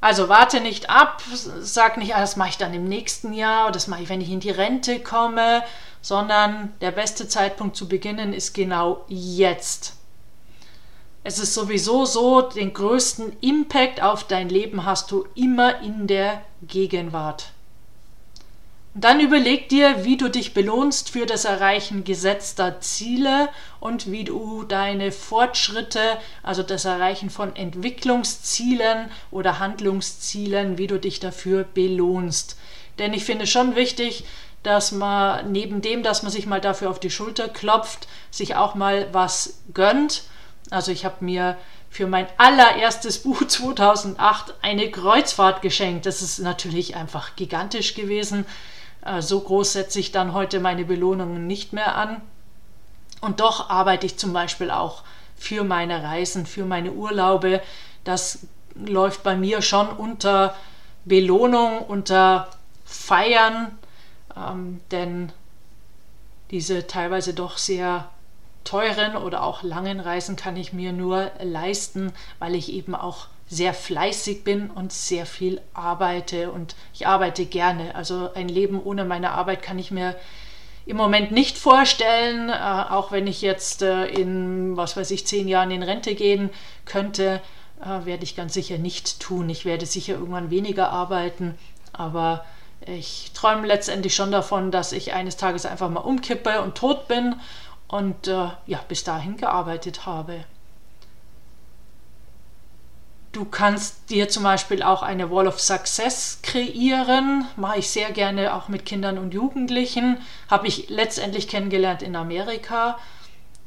Also 0.00 0.28
warte 0.28 0.60
nicht 0.60 0.90
ab, 0.90 1.22
sag 1.60 1.96
nicht, 1.96 2.16
ah, 2.16 2.20
das 2.20 2.36
mache 2.36 2.50
ich 2.50 2.58
dann 2.58 2.74
im 2.74 2.84
nächsten 2.84 3.32
Jahr 3.32 3.64
oder 3.64 3.72
das 3.72 3.86
mache 3.86 4.02
ich, 4.02 4.08
wenn 4.08 4.20
ich 4.20 4.30
in 4.30 4.40
die 4.40 4.50
Rente 4.50 4.98
komme, 5.00 5.62
sondern 6.00 6.72
der 6.80 6.90
beste 6.90 7.28
Zeitpunkt 7.28 7.76
zu 7.76 7.88
beginnen 7.88 8.32
ist 8.32 8.52
genau 8.52 9.04
jetzt. 9.08 9.94
Es 11.24 11.38
ist 11.38 11.54
sowieso 11.54 12.04
so, 12.04 12.42
den 12.42 12.74
größten 12.74 13.36
Impact 13.40 14.02
auf 14.02 14.24
dein 14.24 14.48
Leben 14.48 14.84
hast 14.84 15.12
du 15.12 15.24
immer 15.36 15.80
in 15.80 16.08
der 16.08 16.42
Gegenwart. 16.62 17.51
Dann 18.94 19.20
überleg 19.20 19.70
dir, 19.70 20.04
wie 20.04 20.18
du 20.18 20.28
dich 20.28 20.52
belohnst 20.52 21.08
für 21.08 21.24
das 21.24 21.46
Erreichen 21.46 22.04
gesetzter 22.04 22.80
Ziele 22.80 23.48
und 23.80 24.12
wie 24.12 24.24
du 24.24 24.64
deine 24.64 25.12
Fortschritte, 25.12 26.18
also 26.42 26.62
das 26.62 26.84
Erreichen 26.84 27.30
von 27.30 27.56
Entwicklungszielen 27.56 29.10
oder 29.30 29.58
Handlungszielen, 29.58 30.76
wie 30.76 30.88
du 30.88 31.00
dich 31.00 31.20
dafür 31.20 31.64
belohnst. 31.64 32.58
Denn 32.98 33.14
ich 33.14 33.24
finde 33.24 33.46
schon 33.46 33.76
wichtig, 33.76 34.24
dass 34.62 34.92
man 34.92 35.50
neben 35.50 35.80
dem, 35.80 36.02
dass 36.02 36.22
man 36.22 36.30
sich 36.30 36.44
mal 36.44 36.60
dafür 36.60 36.90
auf 36.90 37.00
die 37.00 37.10
Schulter 37.10 37.48
klopft, 37.48 38.06
sich 38.30 38.56
auch 38.56 38.74
mal 38.74 39.08
was 39.12 39.62
gönnt. 39.72 40.24
Also 40.70 40.92
ich 40.92 41.06
habe 41.06 41.24
mir 41.24 41.56
für 41.88 42.06
mein 42.06 42.26
allererstes 42.36 43.22
Buch 43.22 43.42
2008 43.48 44.52
eine 44.60 44.90
Kreuzfahrt 44.90 45.62
geschenkt. 45.62 46.04
Das 46.04 46.20
ist 46.20 46.40
natürlich 46.40 46.94
einfach 46.94 47.36
gigantisch 47.36 47.94
gewesen. 47.94 48.44
Äh, 49.04 49.22
so 49.22 49.40
groß 49.40 49.72
setze 49.72 50.00
ich 50.00 50.12
dann 50.12 50.32
heute 50.32 50.60
meine 50.60 50.84
Belohnungen 50.84 51.46
nicht 51.46 51.72
mehr 51.72 51.96
an. 51.96 52.20
Und 53.20 53.40
doch 53.40 53.70
arbeite 53.70 54.06
ich 54.06 54.18
zum 54.18 54.32
Beispiel 54.32 54.70
auch 54.70 55.02
für 55.36 55.64
meine 55.64 56.02
Reisen, 56.02 56.46
für 56.46 56.64
meine 56.64 56.92
Urlaube. 56.92 57.60
Das 58.04 58.40
läuft 58.74 59.22
bei 59.22 59.36
mir 59.36 59.62
schon 59.62 59.88
unter 59.88 60.54
Belohnung, 61.04 61.80
unter 61.80 62.48
Feiern, 62.84 63.78
ähm, 64.36 64.80
denn 64.90 65.32
diese 66.50 66.86
teilweise 66.86 67.34
doch 67.34 67.58
sehr 67.58 68.08
teuren 68.64 69.16
oder 69.16 69.42
auch 69.42 69.62
langen 69.62 69.98
Reisen 69.98 70.36
kann 70.36 70.56
ich 70.56 70.72
mir 70.72 70.92
nur 70.92 71.30
leisten, 71.42 72.12
weil 72.38 72.54
ich 72.54 72.72
eben 72.72 72.94
auch 72.94 73.26
sehr 73.52 73.74
fleißig 73.74 74.44
bin 74.44 74.70
und 74.70 74.94
sehr 74.94 75.26
viel 75.26 75.60
arbeite 75.74 76.50
und 76.50 76.74
ich 76.94 77.06
arbeite 77.06 77.44
gerne. 77.44 77.94
Also 77.94 78.30
ein 78.34 78.48
Leben 78.48 78.82
ohne 78.82 79.04
meine 79.04 79.32
Arbeit 79.32 79.62
kann 79.62 79.78
ich 79.78 79.90
mir 79.90 80.16
im 80.86 80.96
Moment 80.96 81.32
nicht 81.32 81.58
vorstellen, 81.58 82.48
äh, 82.48 82.52
auch 82.54 83.12
wenn 83.12 83.26
ich 83.26 83.42
jetzt 83.42 83.82
äh, 83.82 84.06
in, 84.06 84.74
was 84.78 84.96
weiß 84.96 85.10
ich, 85.10 85.26
zehn 85.26 85.48
Jahren 85.48 85.70
in 85.70 85.82
Rente 85.82 86.14
gehen 86.14 86.48
könnte, 86.86 87.42
äh, 87.82 88.06
werde 88.06 88.24
ich 88.24 88.36
ganz 88.36 88.54
sicher 88.54 88.78
nicht 88.78 89.20
tun. 89.20 89.50
Ich 89.50 89.66
werde 89.66 89.84
sicher 89.84 90.14
irgendwann 90.14 90.48
weniger 90.48 90.88
arbeiten, 90.88 91.54
aber 91.92 92.46
ich 92.86 93.32
träume 93.34 93.66
letztendlich 93.66 94.14
schon 94.14 94.32
davon, 94.32 94.70
dass 94.70 94.92
ich 94.92 95.12
eines 95.12 95.36
Tages 95.36 95.66
einfach 95.66 95.90
mal 95.90 96.00
umkippe 96.00 96.62
und 96.62 96.74
tot 96.74 97.06
bin 97.06 97.36
und 97.86 98.28
äh, 98.28 98.48
ja, 98.66 98.80
bis 98.88 99.04
dahin 99.04 99.36
gearbeitet 99.36 100.06
habe. 100.06 100.46
Du 103.32 103.46
kannst 103.46 104.10
dir 104.10 104.28
zum 104.28 104.42
Beispiel 104.42 104.82
auch 104.82 105.02
eine 105.02 105.30
Wall 105.30 105.48
of 105.48 105.58
Success 105.58 106.40
kreieren. 106.42 107.46
Mache 107.56 107.78
ich 107.78 107.90
sehr 107.90 108.10
gerne 108.10 108.54
auch 108.54 108.68
mit 108.68 108.84
Kindern 108.84 109.16
und 109.16 109.32
Jugendlichen. 109.32 110.18
Habe 110.50 110.66
ich 110.66 110.90
letztendlich 110.90 111.48
kennengelernt 111.48 112.02
in 112.02 112.14
Amerika. 112.14 112.98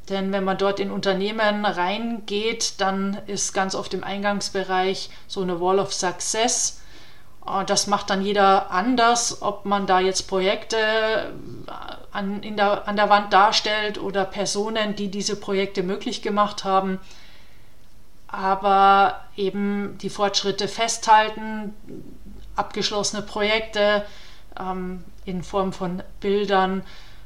Denn 0.08 0.32
wenn 0.32 0.44
man 0.44 0.56
dort 0.56 0.78
in 0.78 0.92
Unternehmen 0.92 1.64
reingeht, 1.64 2.80
dann 2.80 3.18
ist 3.26 3.54
ganz 3.54 3.74
oft 3.74 3.92
im 3.92 4.04
Eingangsbereich 4.04 5.10
so 5.26 5.42
eine 5.42 5.60
Wall 5.60 5.80
of 5.80 5.92
Success. 5.92 6.80
Das 7.66 7.88
macht 7.88 8.10
dann 8.10 8.22
jeder 8.22 8.70
anders, 8.70 9.42
ob 9.42 9.64
man 9.64 9.88
da 9.88 9.98
jetzt 9.98 10.28
Projekte 10.28 10.76
äh, 10.76 11.70
an, 12.10 12.42
der, 12.42 12.88
an 12.88 12.96
der 12.96 13.08
Wand 13.08 13.32
darstellt 13.32 13.98
oder 13.98 14.24
Personen, 14.24 14.96
die 14.96 15.10
diese 15.12 15.36
Projekte 15.36 15.84
möglich 15.84 16.22
gemacht 16.22 16.64
haben. 16.64 16.98
Aber 18.28 19.20
eben 19.36 19.98
die 20.00 20.10
Fortschritte 20.10 20.68
festhalten, 20.68 21.74
abgeschlossene 22.56 23.22
Projekte 23.22 24.04
ähm, 24.58 25.04
in 25.24 25.42
Form 25.42 25.72
von 25.72 26.02
Bildern 26.20 26.82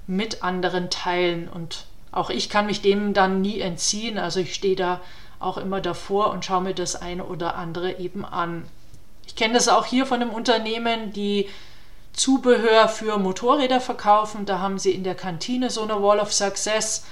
mit 0.07 0.43
anderen 0.43 0.91
teilen. 0.91 1.49
Und 1.49 1.87
auch 2.13 2.31
ich 2.31 2.51
kann 2.51 2.67
mich 2.67 2.83
dem 2.83 3.15
dann 3.15 3.41
nie 3.41 3.61
entziehen. 3.61 4.19
Also 4.19 4.41
ich 4.41 4.55
stehe 4.55 4.77
da 4.77 5.01
auch 5.39 5.57
immer 5.57 5.81
davor 5.81 6.31
und 6.31 6.45
schaue 6.45 6.63
mir 6.63 6.75
das 6.75 6.97
eine 7.01 7.25
oder 7.25 7.55
andere 7.55 7.99
eben 7.99 8.25
an. 8.25 8.65
Ich 9.27 9.37
kenne 9.37 9.55
das 9.55 9.69
auch 9.69 9.87
hier 9.87 10.07
von 10.07 10.21
einem 10.21 10.31
Unternehmen, 10.31 11.13
die 11.13 11.49
Zubehör 12.13 12.89
für 12.89 13.19
Motorräder 13.19 13.81
verkaufen. 13.81 14.45
Da 14.45 14.59
haben 14.59 14.79
sie 14.79 14.91
in 14.91 15.05
der 15.05 15.15
Kantine 15.15 15.71
so 15.71 15.83
eine 15.83 16.03
Wall 16.03 16.19
of 16.19 16.33
Success. 16.33 17.07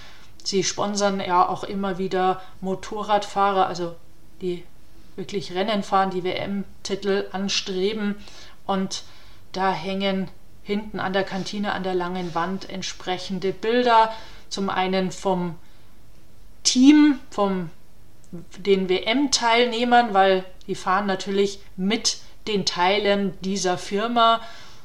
Sie 0.44 0.64
sponsern 0.64 1.20
ja 1.20 1.48
auch 1.48 1.64
immer 1.64 1.98
wieder 1.98 2.40
Motorradfahrer, 2.60 3.66
also 3.66 3.94
die 4.40 4.64
wirklich 5.16 5.52
Rennen 5.52 5.82
fahren, 5.82 6.10
die 6.10 6.24
WM-Titel 6.24 7.26
anstreben. 7.32 8.16
Und 8.66 9.02
da 9.52 9.72
hängen 9.72 10.28
hinten 10.62 11.00
an 11.00 11.12
der 11.12 11.24
Kantine 11.24 11.72
an 11.72 11.82
der 11.82 11.94
langen 11.94 12.34
Wand 12.34 12.68
entsprechende 12.70 13.52
Bilder. 13.52 14.12
Zum 14.48 14.70
einen 14.70 15.10
vom 15.10 15.56
Team, 16.62 17.18
vom 17.30 17.70
den 18.58 18.88
WM-Teilnehmern, 18.88 20.14
weil 20.14 20.44
die 20.66 20.74
fahren 20.74 21.06
natürlich 21.06 21.60
mit 21.76 22.18
den 22.46 22.66
Teilen 22.66 23.38
dieser 23.40 23.78
Firma 23.78 24.40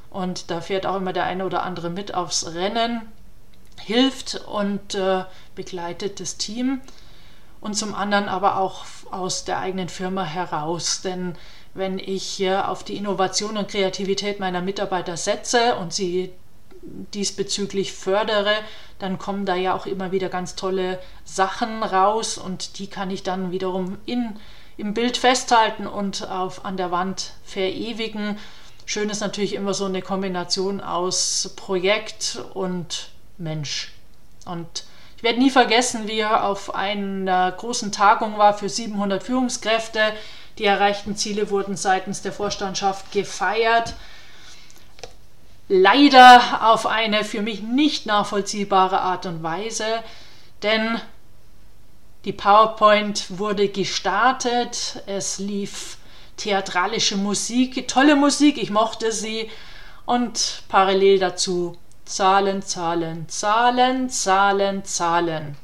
und 0.09 0.51
da 0.51 0.61
fährt 0.61 0.85
auch 0.85 0.97
immer 0.97 1.11
der 1.11 1.25
eine 1.25 1.45
oder 1.45 1.63
andere 1.63 1.89
mit 1.89 2.13
aufs 2.13 2.53
Rennen, 2.53 3.01
hilft 3.79 4.35
und 4.47 4.95
äh, 4.95 5.23
begleitet 5.55 6.19
das 6.19 6.37
Team 6.37 6.81
und 7.63 7.75
zum 7.75 7.95
anderen 7.95 8.27
aber 8.27 8.57
auch 8.57 8.83
aus 9.09 9.45
der 9.45 9.59
eigenen 9.59 9.89
Firma 9.89 10.23
heraus, 10.25 11.01
denn 11.01 11.35
wenn 11.73 11.97
ich 11.97 12.23
hier 12.23 12.69
auf 12.69 12.83
die 12.83 12.97
Innovation 12.97 13.57
und 13.57 13.69
Kreativität 13.69 14.39
meiner 14.39 14.61
Mitarbeiter 14.61 15.17
setze 15.17 15.75
und 15.75 15.93
sie 15.93 16.33
diesbezüglich 17.13 17.93
fördere, 17.93 18.53
dann 18.99 19.17
kommen 19.17 19.45
da 19.45 19.55
ja 19.55 19.73
auch 19.73 19.85
immer 19.85 20.11
wieder 20.11 20.29
ganz 20.29 20.55
tolle 20.55 20.99
Sachen 21.23 21.81
raus 21.83 22.37
und 22.37 22.79
die 22.79 22.87
kann 22.87 23.09
ich 23.09 23.23
dann 23.23 23.51
wiederum 23.51 23.97
in, 24.05 24.35
im 24.77 24.93
Bild 24.93 25.17
festhalten 25.17 25.87
und 25.87 26.29
auf, 26.29 26.65
an 26.65 26.77
der 26.77 26.91
Wand 26.91 27.33
verewigen. 27.43 28.37
Schön 28.85 29.09
ist 29.09 29.21
natürlich 29.21 29.55
immer 29.55 29.73
so 29.73 29.85
eine 29.85 30.01
Kombination 30.01 30.81
aus 30.81 31.53
Projekt 31.55 32.43
und 32.53 33.12
Mensch. 33.37 33.91
Und 34.45 34.83
ich 35.17 35.23
werde 35.23 35.39
nie 35.39 35.49
vergessen, 35.49 36.07
wie 36.07 36.19
er 36.19 36.45
auf 36.45 36.75
einer 36.75 37.51
großen 37.51 37.91
Tagung 37.91 38.37
war 38.37 38.57
für 38.57 38.69
700 38.69 39.23
Führungskräfte. 39.23 40.13
Die 40.57 40.65
erreichten 40.65 41.15
Ziele 41.15 41.49
wurden 41.49 41.77
seitens 41.77 42.21
der 42.21 42.33
Vorstandschaft 42.33 43.11
gefeiert 43.11 43.95
leider 45.67 46.71
auf 46.71 46.85
eine 46.85 47.23
für 47.23 47.41
mich 47.41 47.61
nicht 47.61 48.05
nachvollziehbare 48.05 49.01
Art 49.01 49.25
und 49.25 49.43
Weise, 49.43 50.03
denn 50.61 50.99
die 52.25 52.33
PowerPoint 52.33 53.39
wurde 53.39 53.67
gestartet, 53.67 55.01
es 55.07 55.39
lief 55.39 55.97
theatralische 56.37 57.17
Musik, 57.17 57.87
tolle 57.87 58.15
Musik, 58.15 58.57
ich 58.57 58.69
mochte 58.69 59.11
sie 59.11 59.49
und 60.05 60.63
parallel 60.69 61.19
dazu 61.19 61.77
Zahlen, 62.05 62.61
Zahlen, 62.61 63.27
Zahlen, 63.29 64.09
Zahlen, 64.09 64.83
Zahlen. 64.83 65.55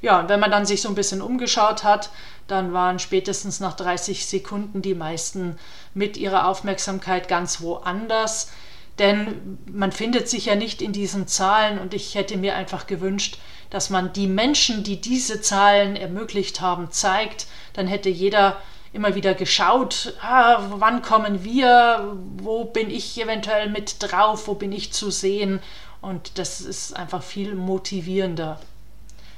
Ja, 0.00 0.20
und 0.20 0.28
wenn 0.28 0.40
man 0.40 0.50
dann 0.50 0.66
sich 0.66 0.80
so 0.82 0.88
ein 0.88 0.94
bisschen 0.94 1.20
umgeschaut 1.20 1.84
hat, 1.84 2.10
dann 2.46 2.72
waren 2.72 2.98
spätestens 2.98 3.60
nach 3.60 3.74
30 3.74 4.26
Sekunden 4.26 4.80
die 4.80 4.94
meisten 4.94 5.58
mit 5.92 6.16
ihrer 6.16 6.48
Aufmerksamkeit 6.48 7.28
ganz 7.28 7.60
woanders. 7.60 8.50
Denn 8.98 9.58
man 9.70 9.92
findet 9.92 10.28
sich 10.28 10.46
ja 10.46 10.56
nicht 10.56 10.82
in 10.82 10.92
diesen 10.92 11.28
Zahlen 11.28 11.78
und 11.78 11.94
ich 11.94 12.14
hätte 12.14 12.36
mir 12.36 12.56
einfach 12.56 12.86
gewünscht, 12.86 13.38
dass 13.70 13.90
man 13.90 14.12
die 14.12 14.26
Menschen, 14.26 14.82
die 14.82 15.00
diese 15.00 15.40
Zahlen 15.40 15.94
ermöglicht 15.94 16.60
haben, 16.60 16.90
zeigt. 16.90 17.46
Dann 17.74 17.86
hätte 17.86 18.08
jeder 18.08 18.56
immer 18.92 19.14
wieder 19.14 19.34
geschaut, 19.34 20.14
ah, 20.22 20.62
wann 20.70 21.02
kommen 21.02 21.44
wir, 21.44 22.16
wo 22.36 22.64
bin 22.64 22.90
ich 22.90 23.20
eventuell 23.20 23.68
mit 23.68 23.96
drauf, 24.00 24.48
wo 24.48 24.54
bin 24.54 24.72
ich 24.72 24.92
zu 24.92 25.10
sehen. 25.10 25.60
Und 26.00 26.38
das 26.38 26.60
ist 26.60 26.96
einfach 26.96 27.22
viel 27.22 27.54
motivierender. 27.54 28.58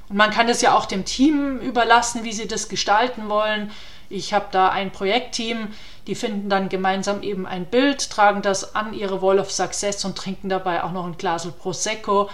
Und 0.08 0.16
man 0.16 0.30
kann 0.30 0.48
es 0.48 0.60
ja 0.60 0.76
auch 0.76 0.86
dem 0.86 1.04
Team 1.04 1.58
überlassen, 1.58 2.24
wie 2.24 2.32
sie 2.32 2.48
das 2.48 2.68
gestalten 2.68 3.28
wollen. 3.28 3.70
Ich 4.08 4.34
habe 4.34 4.46
da 4.50 4.68
ein 4.68 4.90
Projektteam, 4.90 5.68
die 6.08 6.16
finden 6.16 6.48
dann 6.48 6.68
gemeinsam 6.68 7.22
eben 7.22 7.46
ein 7.46 7.64
Bild, 7.64 8.10
tragen 8.10 8.42
das 8.42 8.74
an 8.74 8.92
ihre 8.92 9.22
Wall 9.22 9.38
of 9.38 9.52
Success 9.52 10.04
und 10.04 10.18
trinken 10.18 10.48
dabei 10.48 10.82
auch 10.82 10.90
noch 10.90 11.06
ein 11.06 11.16
Glas 11.16 11.46
Prosecco. 11.46 12.28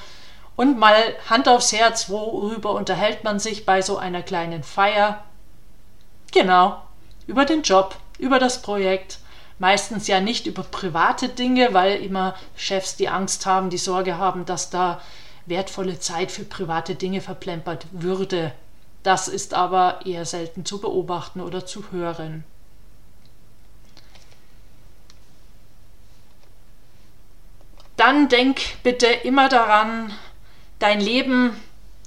Und 0.56 0.78
mal 0.78 0.96
Hand 1.28 1.48
aufs 1.48 1.72
Herz, 1.72 2.08
worüber 2.08 2.70
unterhält 2.70 3.24
man 3.24 3.38
sich 3.38 3.66
bei 3.66 3.82
so 3.82 3.98
einer 3.98 4.22
kleinen 4.22 4.62
Feier? 4.62 5.22
Genau, 6.32 6.80
über 7.26 7.44
den 7.44 7.62
Job, 7.62 7.96
über 8.18 8.38
das 8.38 8.62
Projekt. 8.62 9.18
Meistens 9.58 10.06
ja 10.06 10.20
nicht 10.20 10.46
über 10.46 10.62
private 10.62 11.28
Dinge, 11.28 11.72
weil 11.72 12.02
immer 12.02 12.34
Chefs 12.56 12.96
die 12.96 13.08
Angst 13.08 13.46
haben, 13.46 13.70
die 13.70 13.78
Sorge 13.78 14.18
haben, 14.18 14.44
dass 14.44 14.70
da 14.70 15.00
wertvolle 15.46 15.98
Zeit 15.98 16.30
für 16.30 16.44
private 16.44 16.94
Dinge 16.94 17.20
verplempert 17.20 17.86
würde. 17.92 18.52
Das 19.02 19.28
ist 19.28 19.54
aber 19.54 20.00
eher 20.04 20.26
selten 20.26 20.64
zu 20.64 20.80
beobachten 20.80 21.40
oder 21.40 21.64
zu 21.64 21.84
hören. 21.92 22.44
Dann 27.96 28.28
denk 28.28 28.60
bitte 28.82 29.06
immer 29.06 29.48
daran, 29.48 30.12
dein 30.80 31.00
Leben 31.00 31.56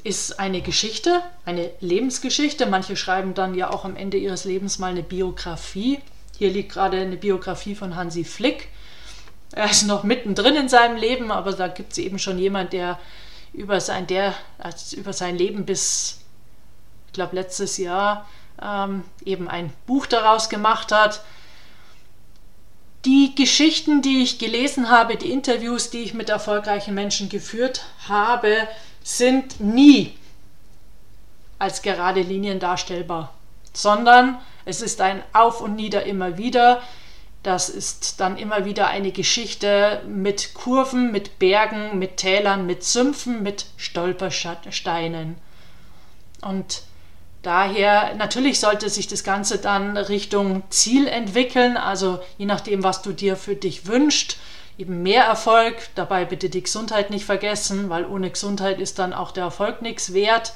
ist 0.04 0.40
eine 0.40 0.62
Geschichte, 0.62 1.22
eine 1.46 1.72
Lebensgeschichte. 1.80 2.66
Manche 2.66 2.96
schreiben 2.96 3.34
dann 3.34 3.56
ja 3.56 3.70
auch 3.70 3.86
am 3.86 3.96
Ende 3.96 4.18
ihres 4.18 4.46
Lebens 4.46 4.80
mal 4.80 4.92
eine 4.92 5.04
Biografie. 5.04 6.00
Hier 6.38 6.52
liegt 6.52 6.72
gerade 6.72 7.00
eine 7.00 7.18
Biografie 7.18 7.76
von 7.76 7.96
Hansi 7.96 8.24
Flick. 8.24 8.70
Er 9.52 9.70
ist 9.70 9.88
noch 9.88 10.04
mittendrin 10.04 10.56
in 10.56 10.70
seinem 10.70 10.98
Leben, 10.98 11.32
aber 11.32 11.54
da 11.54 11.68
gibt 11.68 11.94
es 11.94 11.98
eben 11.98 12.20
schon 12.20 12.38
jemand, 12.38 12.74
der 12.74 13.00
über 13.54 13.82
sein, 13.82 14.06
der, 14.08 14.36
über 14.96 15.12
sein 15.12 15.38
Leben 15.38 15.66
bis 15.66 16.20
ich 17.10 17.14
glaube 17.14 17.36
letztes 17.36 17.78
Jahr, 17.78 18.30
ähm, 18.62 19.04
eben 19.26 19.50
ein 19.50 19.74
Buch 19.88 20.06
daraus 20.06 20.48
gemacht 20.48 20.92
hat. 20.92 21.24
Die 23.04 23.34
Geschichten, 23.34 24.04
die 24.04 24.22
ich 24.22 24.38
gelesen 24.38 24.92
habe, 24.92 25.16
die 25.16 25.32
Interviews, 25.32 25.90
die 25.90 26.04
ich 26.04 26.14
mit 26.14 26.30
erfolgreichen 26.30 26.94
Menschen 26.94 27.28
geführt 27.28 27.82
habe, 28.08 28.68
sind 29.18 29.60
nie 29.60 30.16
als 31.58 31.82
gerade 31.82 32.22
Linien 32.22 32.60
darstellbar, 32.60 33.34
sondern 33.74 34.38
es 34.66 34.82
ist 34.82 35.02
ein 35.02 35.24
Auf 35.34 35.62
und 35.62 35.76
Nieder 35.76 36.04
immer 36.04 36.38
wieder. 36.38 36.82
Das 37.44 37.70
ist 37.70 38.20
dann 38.20 38.38
immer 38.38 38.66
wieder 38.66 38.88
eine 38.88 39.12
Geschichte 39.12 40.02
mit 40.08 40.54
Kurven, 40.54 41.12
mit 41.12 41.40
Bergen, 41.40 41.98
mit 41.98 42.18
Tälern, 42.18 42.66
mit 42.66 42.84
Sümpfen, 42.84 43.44
mit 43.44 43.66
Stolpersteinen. 43.78 45.36
Und 46.42 46.84
Daher 47.42 48.16
natürlich 48.16 48.60
sollte 48.60 48.90
sich 48.90 49.08
das 49.08 49.24
Ganze 49.24 49.60
dann 49.60 49.96
Richtung 49.96 50.64
Ziel 50.70 51.08
entwickeln, 51.08 51.78
also 51.78 52.20
je 52.38 52.46
nachdem, 52.46 52.84
was 52.84 53.02
du 53.02 53.14
dir 53.14 53.38
für 53.38 53.56
dich 53.56 53.88
wünschst, 53.88 54.36
eben 54.80 55.04
mehr 55.04 55.26
Erfolg. 55.26 55.76
Dabei 55.96 56.26
bitte 56.26 56.50
die 56.50 56.64
Gesundheit 56.64 57.12
nicht 57.12 57.26
vergessen, 57.26 57.90
weil 57.90 58.06
ohne 58.06 58.32
Gesundheit 58.32 58.80
ist 58.80 58.98
dann 58.98 59.14
auch 59.14 59.32
der 59.32 59.44
Erfolg 59.44 59.82
nichts 59.82 60.14
wert. 60.14 60.54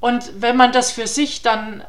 Und 0.00 0.40
wenn 0.40 0.56
man 0.56 0.72
das 0.72 0.90
für 0.90 1.06
sich 1.06 1.42
dann 1.42 1.84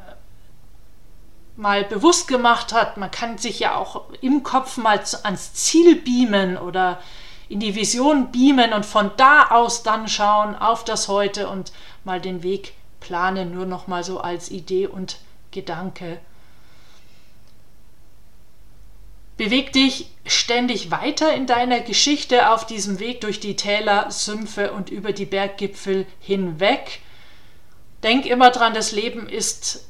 mal 1.56 1.86
bewusst 1.86 2.28
gemacht 2.28 2.74
hat, 2.74 2.98
man 2.98 3.10
kann 3.10 3.38
sich 3.38 3.60
ja 3.60 3.76
auch 3.76 4.04
im 4.20 4.44
Kopf 4.44 4.78
mal 4.78 5.02
ans 5.24 5.54
Ziel 5.54 5.96
beamen 5.96 6.58
oder 6.58 7.00
in 7.48 7.60
die 7.60 7.76
Vision 7.76 8.32
beamen 8.32 8.74
und 8.74 8.86
von 8.86 9.12
da 9.18 9.48
aus 9.50 9.84
dann 9.84 10.08
schauen 10.08 10.56
auf 10.56 10.84
das 10.84 11.08
Heute 11.08 11.48
und 11.48 11.72
mal 12.04 12.20
den 12.20 12.44
Weg 12.44 12.74
plane 13.00 13.46
nur 13.46 13.66
noch 13.66 13.88
mal 13.88 14.04
so 14.04 14.20
als 14.20 14.52
Idee 14.52 14.88
und 14.88 15.18
Gedanke. 15.52 16.20
Beweg 19.42 19.74
dich 19.74 20.06
ständig 20.24 20.92
weiter 20.92 21.34
in 21.34 21.48
deiner 21.48 21.80
Geschichte 21.80 22.52
auf 22.52 22.68
diesem 22.68 23.00
Weg 23.00 23.22
durch 23.22 23.40
die 23.40 23.56
Täler, 23.56 24.12
Sümpfe 24.12 24.72
und 24.72 24.92
über 24.92 25.14
die 25.14 25.26
Berggipfel 25.26 26.06
hinweg. 26.20 27.00
Denk 28.04 28.28
immer 28.28 28.52
dran, 28.52 28.76
das 28.76 28.92
Leben 28.92 29.28
ist 29.28 29.88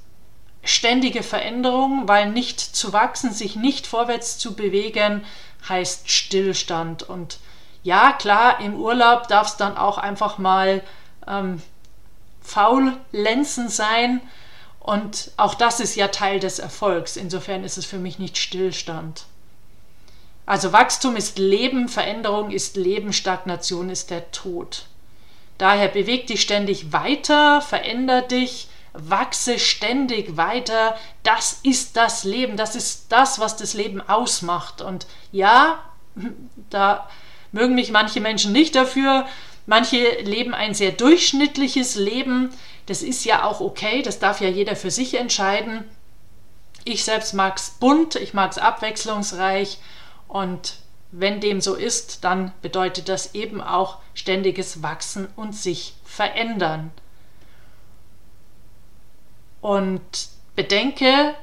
ständige 0.63 1.21
Veränderung, 1.21 2.07
weil 2.07 2.29
nicht 2.29 2.61
zu 2.61 2.93
wachsen, 2.93 3.33
sich 3.33 3.57
nicht 3.57 3.87
vorwärts 3.87 4.37
zu 4.37 4.55
bewegen, 4.55 5.25
heißt 5.67 6.09
Stillstand. 6.09 7.03
Und 7.03 7.39
ja, 7.83 8.13
klar, 8.13 8.61
im 8.61 8.75
Urlaub 8.75 9.27
darf 9.27 9.47
es 9.47 9.57
dann 9.57 9.75
auch 9.75 9.97
einfach 9.97 10.37
mal 10.37 10.81
ähm, 11.27 11.61
faulenzen 12.41 13.67
sein. 13.67 14.21
Und 14.79 15.31
auch 15.35 15.55
das 15.55 15.81
ist 15.81 15.95
ja 15.97 16.07
Teil 16.07 16.39
des 16.39 16.57
Erfolgs. 16.59 17.17
Insofern 17.17 17.65
ist 17.65 17.77
es 17.77 17.85
für 17.85 17.99
mich 17.99 18.17
nicht 18.17 18.37
Stillstand. 18.37 19.25
Also 20.51 20.73
Wachstum 20.73 21.15
ist 21.15 21.39
Leben, 21.39 21.87
Veränderung 21.87 22.51
ist 22.51 22.75
Leben, 22.75 23.13
Stagnation 23.13 23.89
ist 23.89 24.09
der 24.09 24.31
Tod. 24.31 24.83
Daher 25.57 25.87
beweg 25.87 26.27
dich 26.27 26.41
ständig 26.41 26.91
weiter, 26.91 27.61
veränder 27.61 28.21
dich, 28.21 28.67
wachse 28.91 29.59
ständig 29.59 30.35
weiter. 30.35 30.97
Das 31.23 31.61
ist 31.63 31.95
das 31.95 32.25
Leben, 32.25 32.57
das 32.57 32.75
ist 32.75 33.13
das, 33.13 33.39
was 33.39 33.55
das 33.55 33.75
Leben 33.75 34.01
ausmacht. 34.01 34.81
Und 34.81 35.07
ja, 35.31 35.79
da 36.69 37.09
mögen 37.53 37.75
mich 37.75 37.91
manche 37.91 38.19
Menschen 38.19 38.51
nicht 38.51 38.75
dafür. 38.75 39.27
Manche 39.67 40.19
leben 40.19 40.53
ein 40.53 40.73
sehr 40.73 40.91
durchschnittliches 40.91 41.95
Leben. 41.95 42.49
Das 42.87 43.03
ist 43.03 43.23
ja 43.23 43.45
auch 43.45 43.61
okay, 43.61 44.01
das 44.01 44.19
darf 44.19 44.41
ja 44.41 44.49
jeder 44.49 44.75
für 44.75 44.91
sich 44.91 45.13
entscheiden. 45.13 45.85
Ich 46.83 47.05
selbst 47.05 47.33
mag 47.33 47.55
es 47.55 47.69
bunt, 47.69 48.15
ich 48.15 48.33
mag 48.33 48.51
es 48.51 48.57
abwechslungsreich 48.57 49.77
und 50.31 50.77
wenn 51.11 51.41
dem 51.41 51.59
so 51.59 51.75
ist, 51.75 52.23
dann 52.23 52.53
bedeutet 52.61 53.09
das 53.09 53.35
eben 53.35 53.59
auch 53.59 53.97
ständiges 54.13 54.81
Wachsen 54.81 55.27
und 55.35 55.53
sich 55.53 55.93
verändern. 56.05 56.91
Und 59.59 60.29
bedenke, 60.55 61.35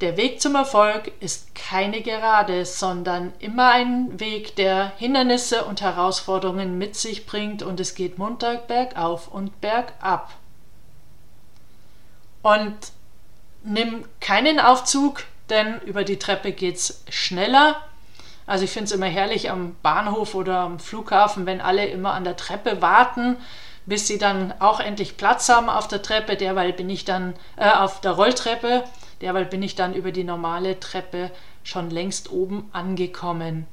der 0.00 0.16
Weg 0.16 0.40
zum 0.40 0.54
Erfolg 0.54 1.12
ist 1.20 1.54
keine 1.54 2.00
Gerade, 2.00 2.64
sondern 2.64 3.34
immer 3.38 3.68
ein 3.72 4.18
Weg, 4.18 4.56
der 4.56 4.94
Hindernisse 4.96 5.66
und 5.66 5.82
Herausforderungen 5.82 6.78
mit 6.78 6.96
sich 6.96 7.26
bringt 7.26 7.62
und 7.62 7.80
es 7.80 7.94
geht 7.94 8.16
munter 8.16 8.56
bergauf 8.56 9.28
und 9.28 9.60
bergab. 9.60 10.32
Und 12.40 12.76
nimm 13.62 14.06
keinen 14.20 14.58
Aufzug, 14.58 15.24
denn 15.50 15.82
über 15.82 16.02
die 16.02 16.18
Treppe 16.18 16.52
geht 16.52 16.76
es 16.76 17.04
schneller. 17.10 17.76
Also 18.46 18.64
ich 18.64 18.70
finde 18.70 18.86
es 18.86 18.92
immer 18.92 19.06
herrlich 19.06 19.50
am 19.50 19.76
Bahnhof 19.82 20.34
oder 20.34 20.60
am 20.60 20.78
Flughafen, 20.78 21.46
wenn 21.46 21.60
alle 21.60 21.86
immer 21.86 22.14
an 22.14 22.24
der 22.24 22.36
Treppe 22.36 22.80
warten 22.80 23.36
bis 23.86 24.08
sie 24.08 24.18
dann 24.18 24.52
auch 24.58 24.80
endlich 24.80 25.16
Platz 25.16 25.48
haben 25.48 25.70
auf 25.70 25.88
der 25.88 26.02
Treppe. 26.02 26.36
Derweil 26.36 26.72
bin 26.72 26.90
ich 26.90 27.04
dann 27.04 27.34
äh, 27.56 27.70
auf 27.70 28.00
der 28.00 28.12
Rolltreppe. 28.12 28.84
Derweil 29.20 29.46
bin 29.46 29.62
ich 29.62 29.76
dann 29.76 29.94
über 29.94 30.12
die 30.12 30.24
normale 30.24 30.78
Treppe 30.80 31.30
schon 31.62 31.90
längst 31.90 32.30
oben 32.30 32.68
angekommen. 32.72 33.66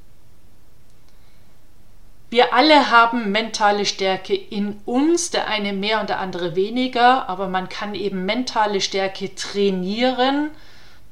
Wir 2.30 2.54
alle 2.54 2.90
haben 2.90 3.30
mentale 3.30 3.84
Stärke 3.86 4.34
in 4.34 4.80
uns, 4.86 5.30
der 5.30 5.46
eine 5.46 5.72
mehr 5.72 6.00
und 6.00 6.08
der 6.08 6.18
andere 6.18 6.56
weniger, 6.56 7.28
aber 7.28 7.48
man 7.48 7.68
kann 7.68 7.94
eben 7.94 8.24
mentale 8.24 8.80
Stärke 8.80 9.34
trainieren. 9.34 10.50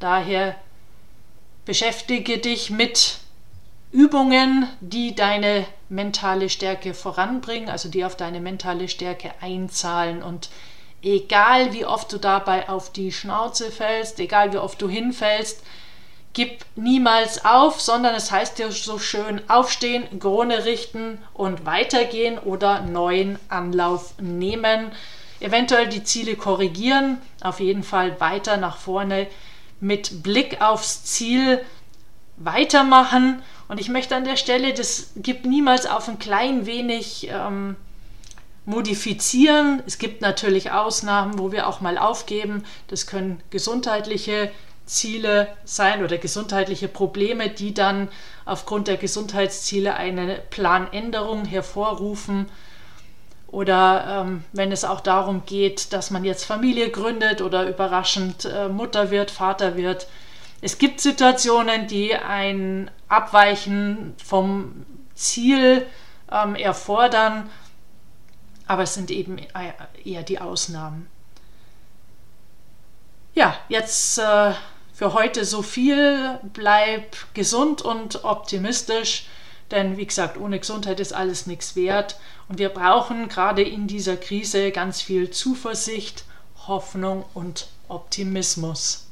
Daher 0.01 0.57
beschäftige 1.64 2.38
dich 2.38 2.70
mit 2.70 3.18
Übungen, 3.92 4.66
die 4.81 5.14
deine 5.14 5.66
mentale 5.90 6.48
Stärke 6.48 6.94
voranbringen, 6.94 7.68
also 7.68 7.90
die 7.90 8.05
auf 8.05 8.16
deine 8.16 8.40
mentale 8.40 8.88
Stärke 8.88 9.33
einzahlen. 9.40 10.22
Und 10.22 10.48
egal 11.02 11.74
wie 11.74 11.85
oft 11.85 12.11
du 12.12 12.18
dabei 12.18 12.70
auf 12.70 12.90
die 12.90 13.12
Schnauze 13.12 13.70
fällst, 13.70 14.18
egal 14.18 14.52
wie 14.55 14.59
oft 14.59 14.81
du 14.81 14.88
hinfällst, 14.88 15.62
gib 16.33 16.64
niemals 16.74 17.44
auf, 17.44 17.83
sondern 17.83 18.14
es 18.14 18.31
heißt 18.31 18.59
ja 18.59 18.70
so 18.70 18.98
schön 18.98 19.42
aufstehen, 19.48 20.18
Krone 20.18 20.64
richten 20.64 21.18
und 21.35 21.66
weitergehen 21.66 22.38
oder 22.38 22.81
neuen 22.81 23.38
Anlauf 23.50 24.14
nehmen. 24.18 24.92
Eventuell 25.40 25.88
die 25.88 26.05
Ziele 26.05 26.37
korrigieren, 26.37 27.18
auf 27.42 27.61
jeden 27.61 27.83
Fall 27.83 28.18
weiter 28.20 28.57
nach 28.57 28.78
vorne 28.78 29.26
mit 29.81 30.22
Blick 30.22 30.62
aufs 30.62 31.05
Ziel 31.05 31.61
weitermachen 32.37 33.42
und 33.72 33.80
ich 33.80 33.88
möchte 33.88 34.14
an 34.14 34.24
der 34.24 34.37
Stelle, 34.37 34.74
das 34.74 35.12
gibt 35.16 35.46
niemals 35.46 35.87
auf 35.87 36.06
ein 36.06 36.18
klein 36.18 36.66
wenig 36.66 37.30
ähm, 37.32 37.76
modifizieren. 38.66 39.82
Es 39.87 39.96
gibt 39.96 40.20
natürlich 40.20 40.72
Ausnahmen, 40.72 41.38
wo 41.38 41.52
wir 41.52 41.66
auch 41.66 41.80
mal 41.80 41.96
aufgeben. 41.96 42.64
Das 42.88 43.06
können 43.06 43.42
gesundheitliche 43.48 44.50
Ziele 44.85 45.48
sein 45.64 46.04
oder 46.04 46.18
gesundheitliche 46.18 46.87
Probleme, 46.87 47.48
die 47.48 47.72
dann 47.72 48.08
aufgrund 48.44 48.88
der 48.88 48.98
Gesundheitsziele 48.98 49.94
eine 49.94 50.42
Planänderung 50.50 51.46
hervorrufen. 51.46 52.50
Oder 53.46 54.20
ähm, 54.26 54.44
wenn 54.52 54.70
es 54.70 54.85
auch 54.85 55.00
darum 55.00 55.46
geht, 55.46 55.94
dass 55.94 56.11
man 56.11 56.26
jetzt 56.26 56.44
Familie 56.44 56.90
gründet 56.90 57.40
oder 57.40 57.66
überraschend 57.66 58.44
äh, 58.44 58.68
Mutter 58.68 59.11
wird, 59.11 59.30
Vater 59.30 59.78
wird, 59.78 60.08
es 60.62 60.79
gibt 60.79 61.01
Situationen, 61.01 61.88
die 61.88 62.14
ein 62.14 62.88
Abweichen 63.09 64.14
vom 64.25 64.87
Ziel 65.14 65.87
ähm, 66.31 66.55
erfordern, 66.55 67.51
aber 68.68 68.85
es 68.85 68.94
sind 68.94 69.11
eben 69.11 69.38
eher 70.05 70.22
die 70.22 70.38
Ausnahmen. 70.40 71.09
Ja, 73.35 73.57
jetzt 73.68 74.18
äh, 74.18 74.53
für 74.92 75.14
heute 75.14 75.44
so 75.44 75.62
viel. 75.62 76.38
Bleib 76.53 77.16
gesund 77.35 77.83
und 77.83 78.25
optimistisch, 78.25 79.27
denn 79.72 79.96
wie 79.96 80.07
gesagt, 80.07 80.38
ohne 80.38 80.61
Gesundheit 80.61 81.01
ist 81.01 81.12
alles 81.12 81.46
nichts 81.46 81.75
wert. 81.75 82.20
Und 82.48 82.61
wir 82.61 82.68
brauchen 82.68 83.29
gerade 83.29 83.62
in 83.62 83.88
dieser 83.88 84.16
Krise 84.16 84.70
ganz 84.70 85.03
viel 85.03 85.31
Zuversicht, 85.31 86.25
Hoffnung 86.68 87.25
und 87.35 87.66
Optimismus. 87.88 89.12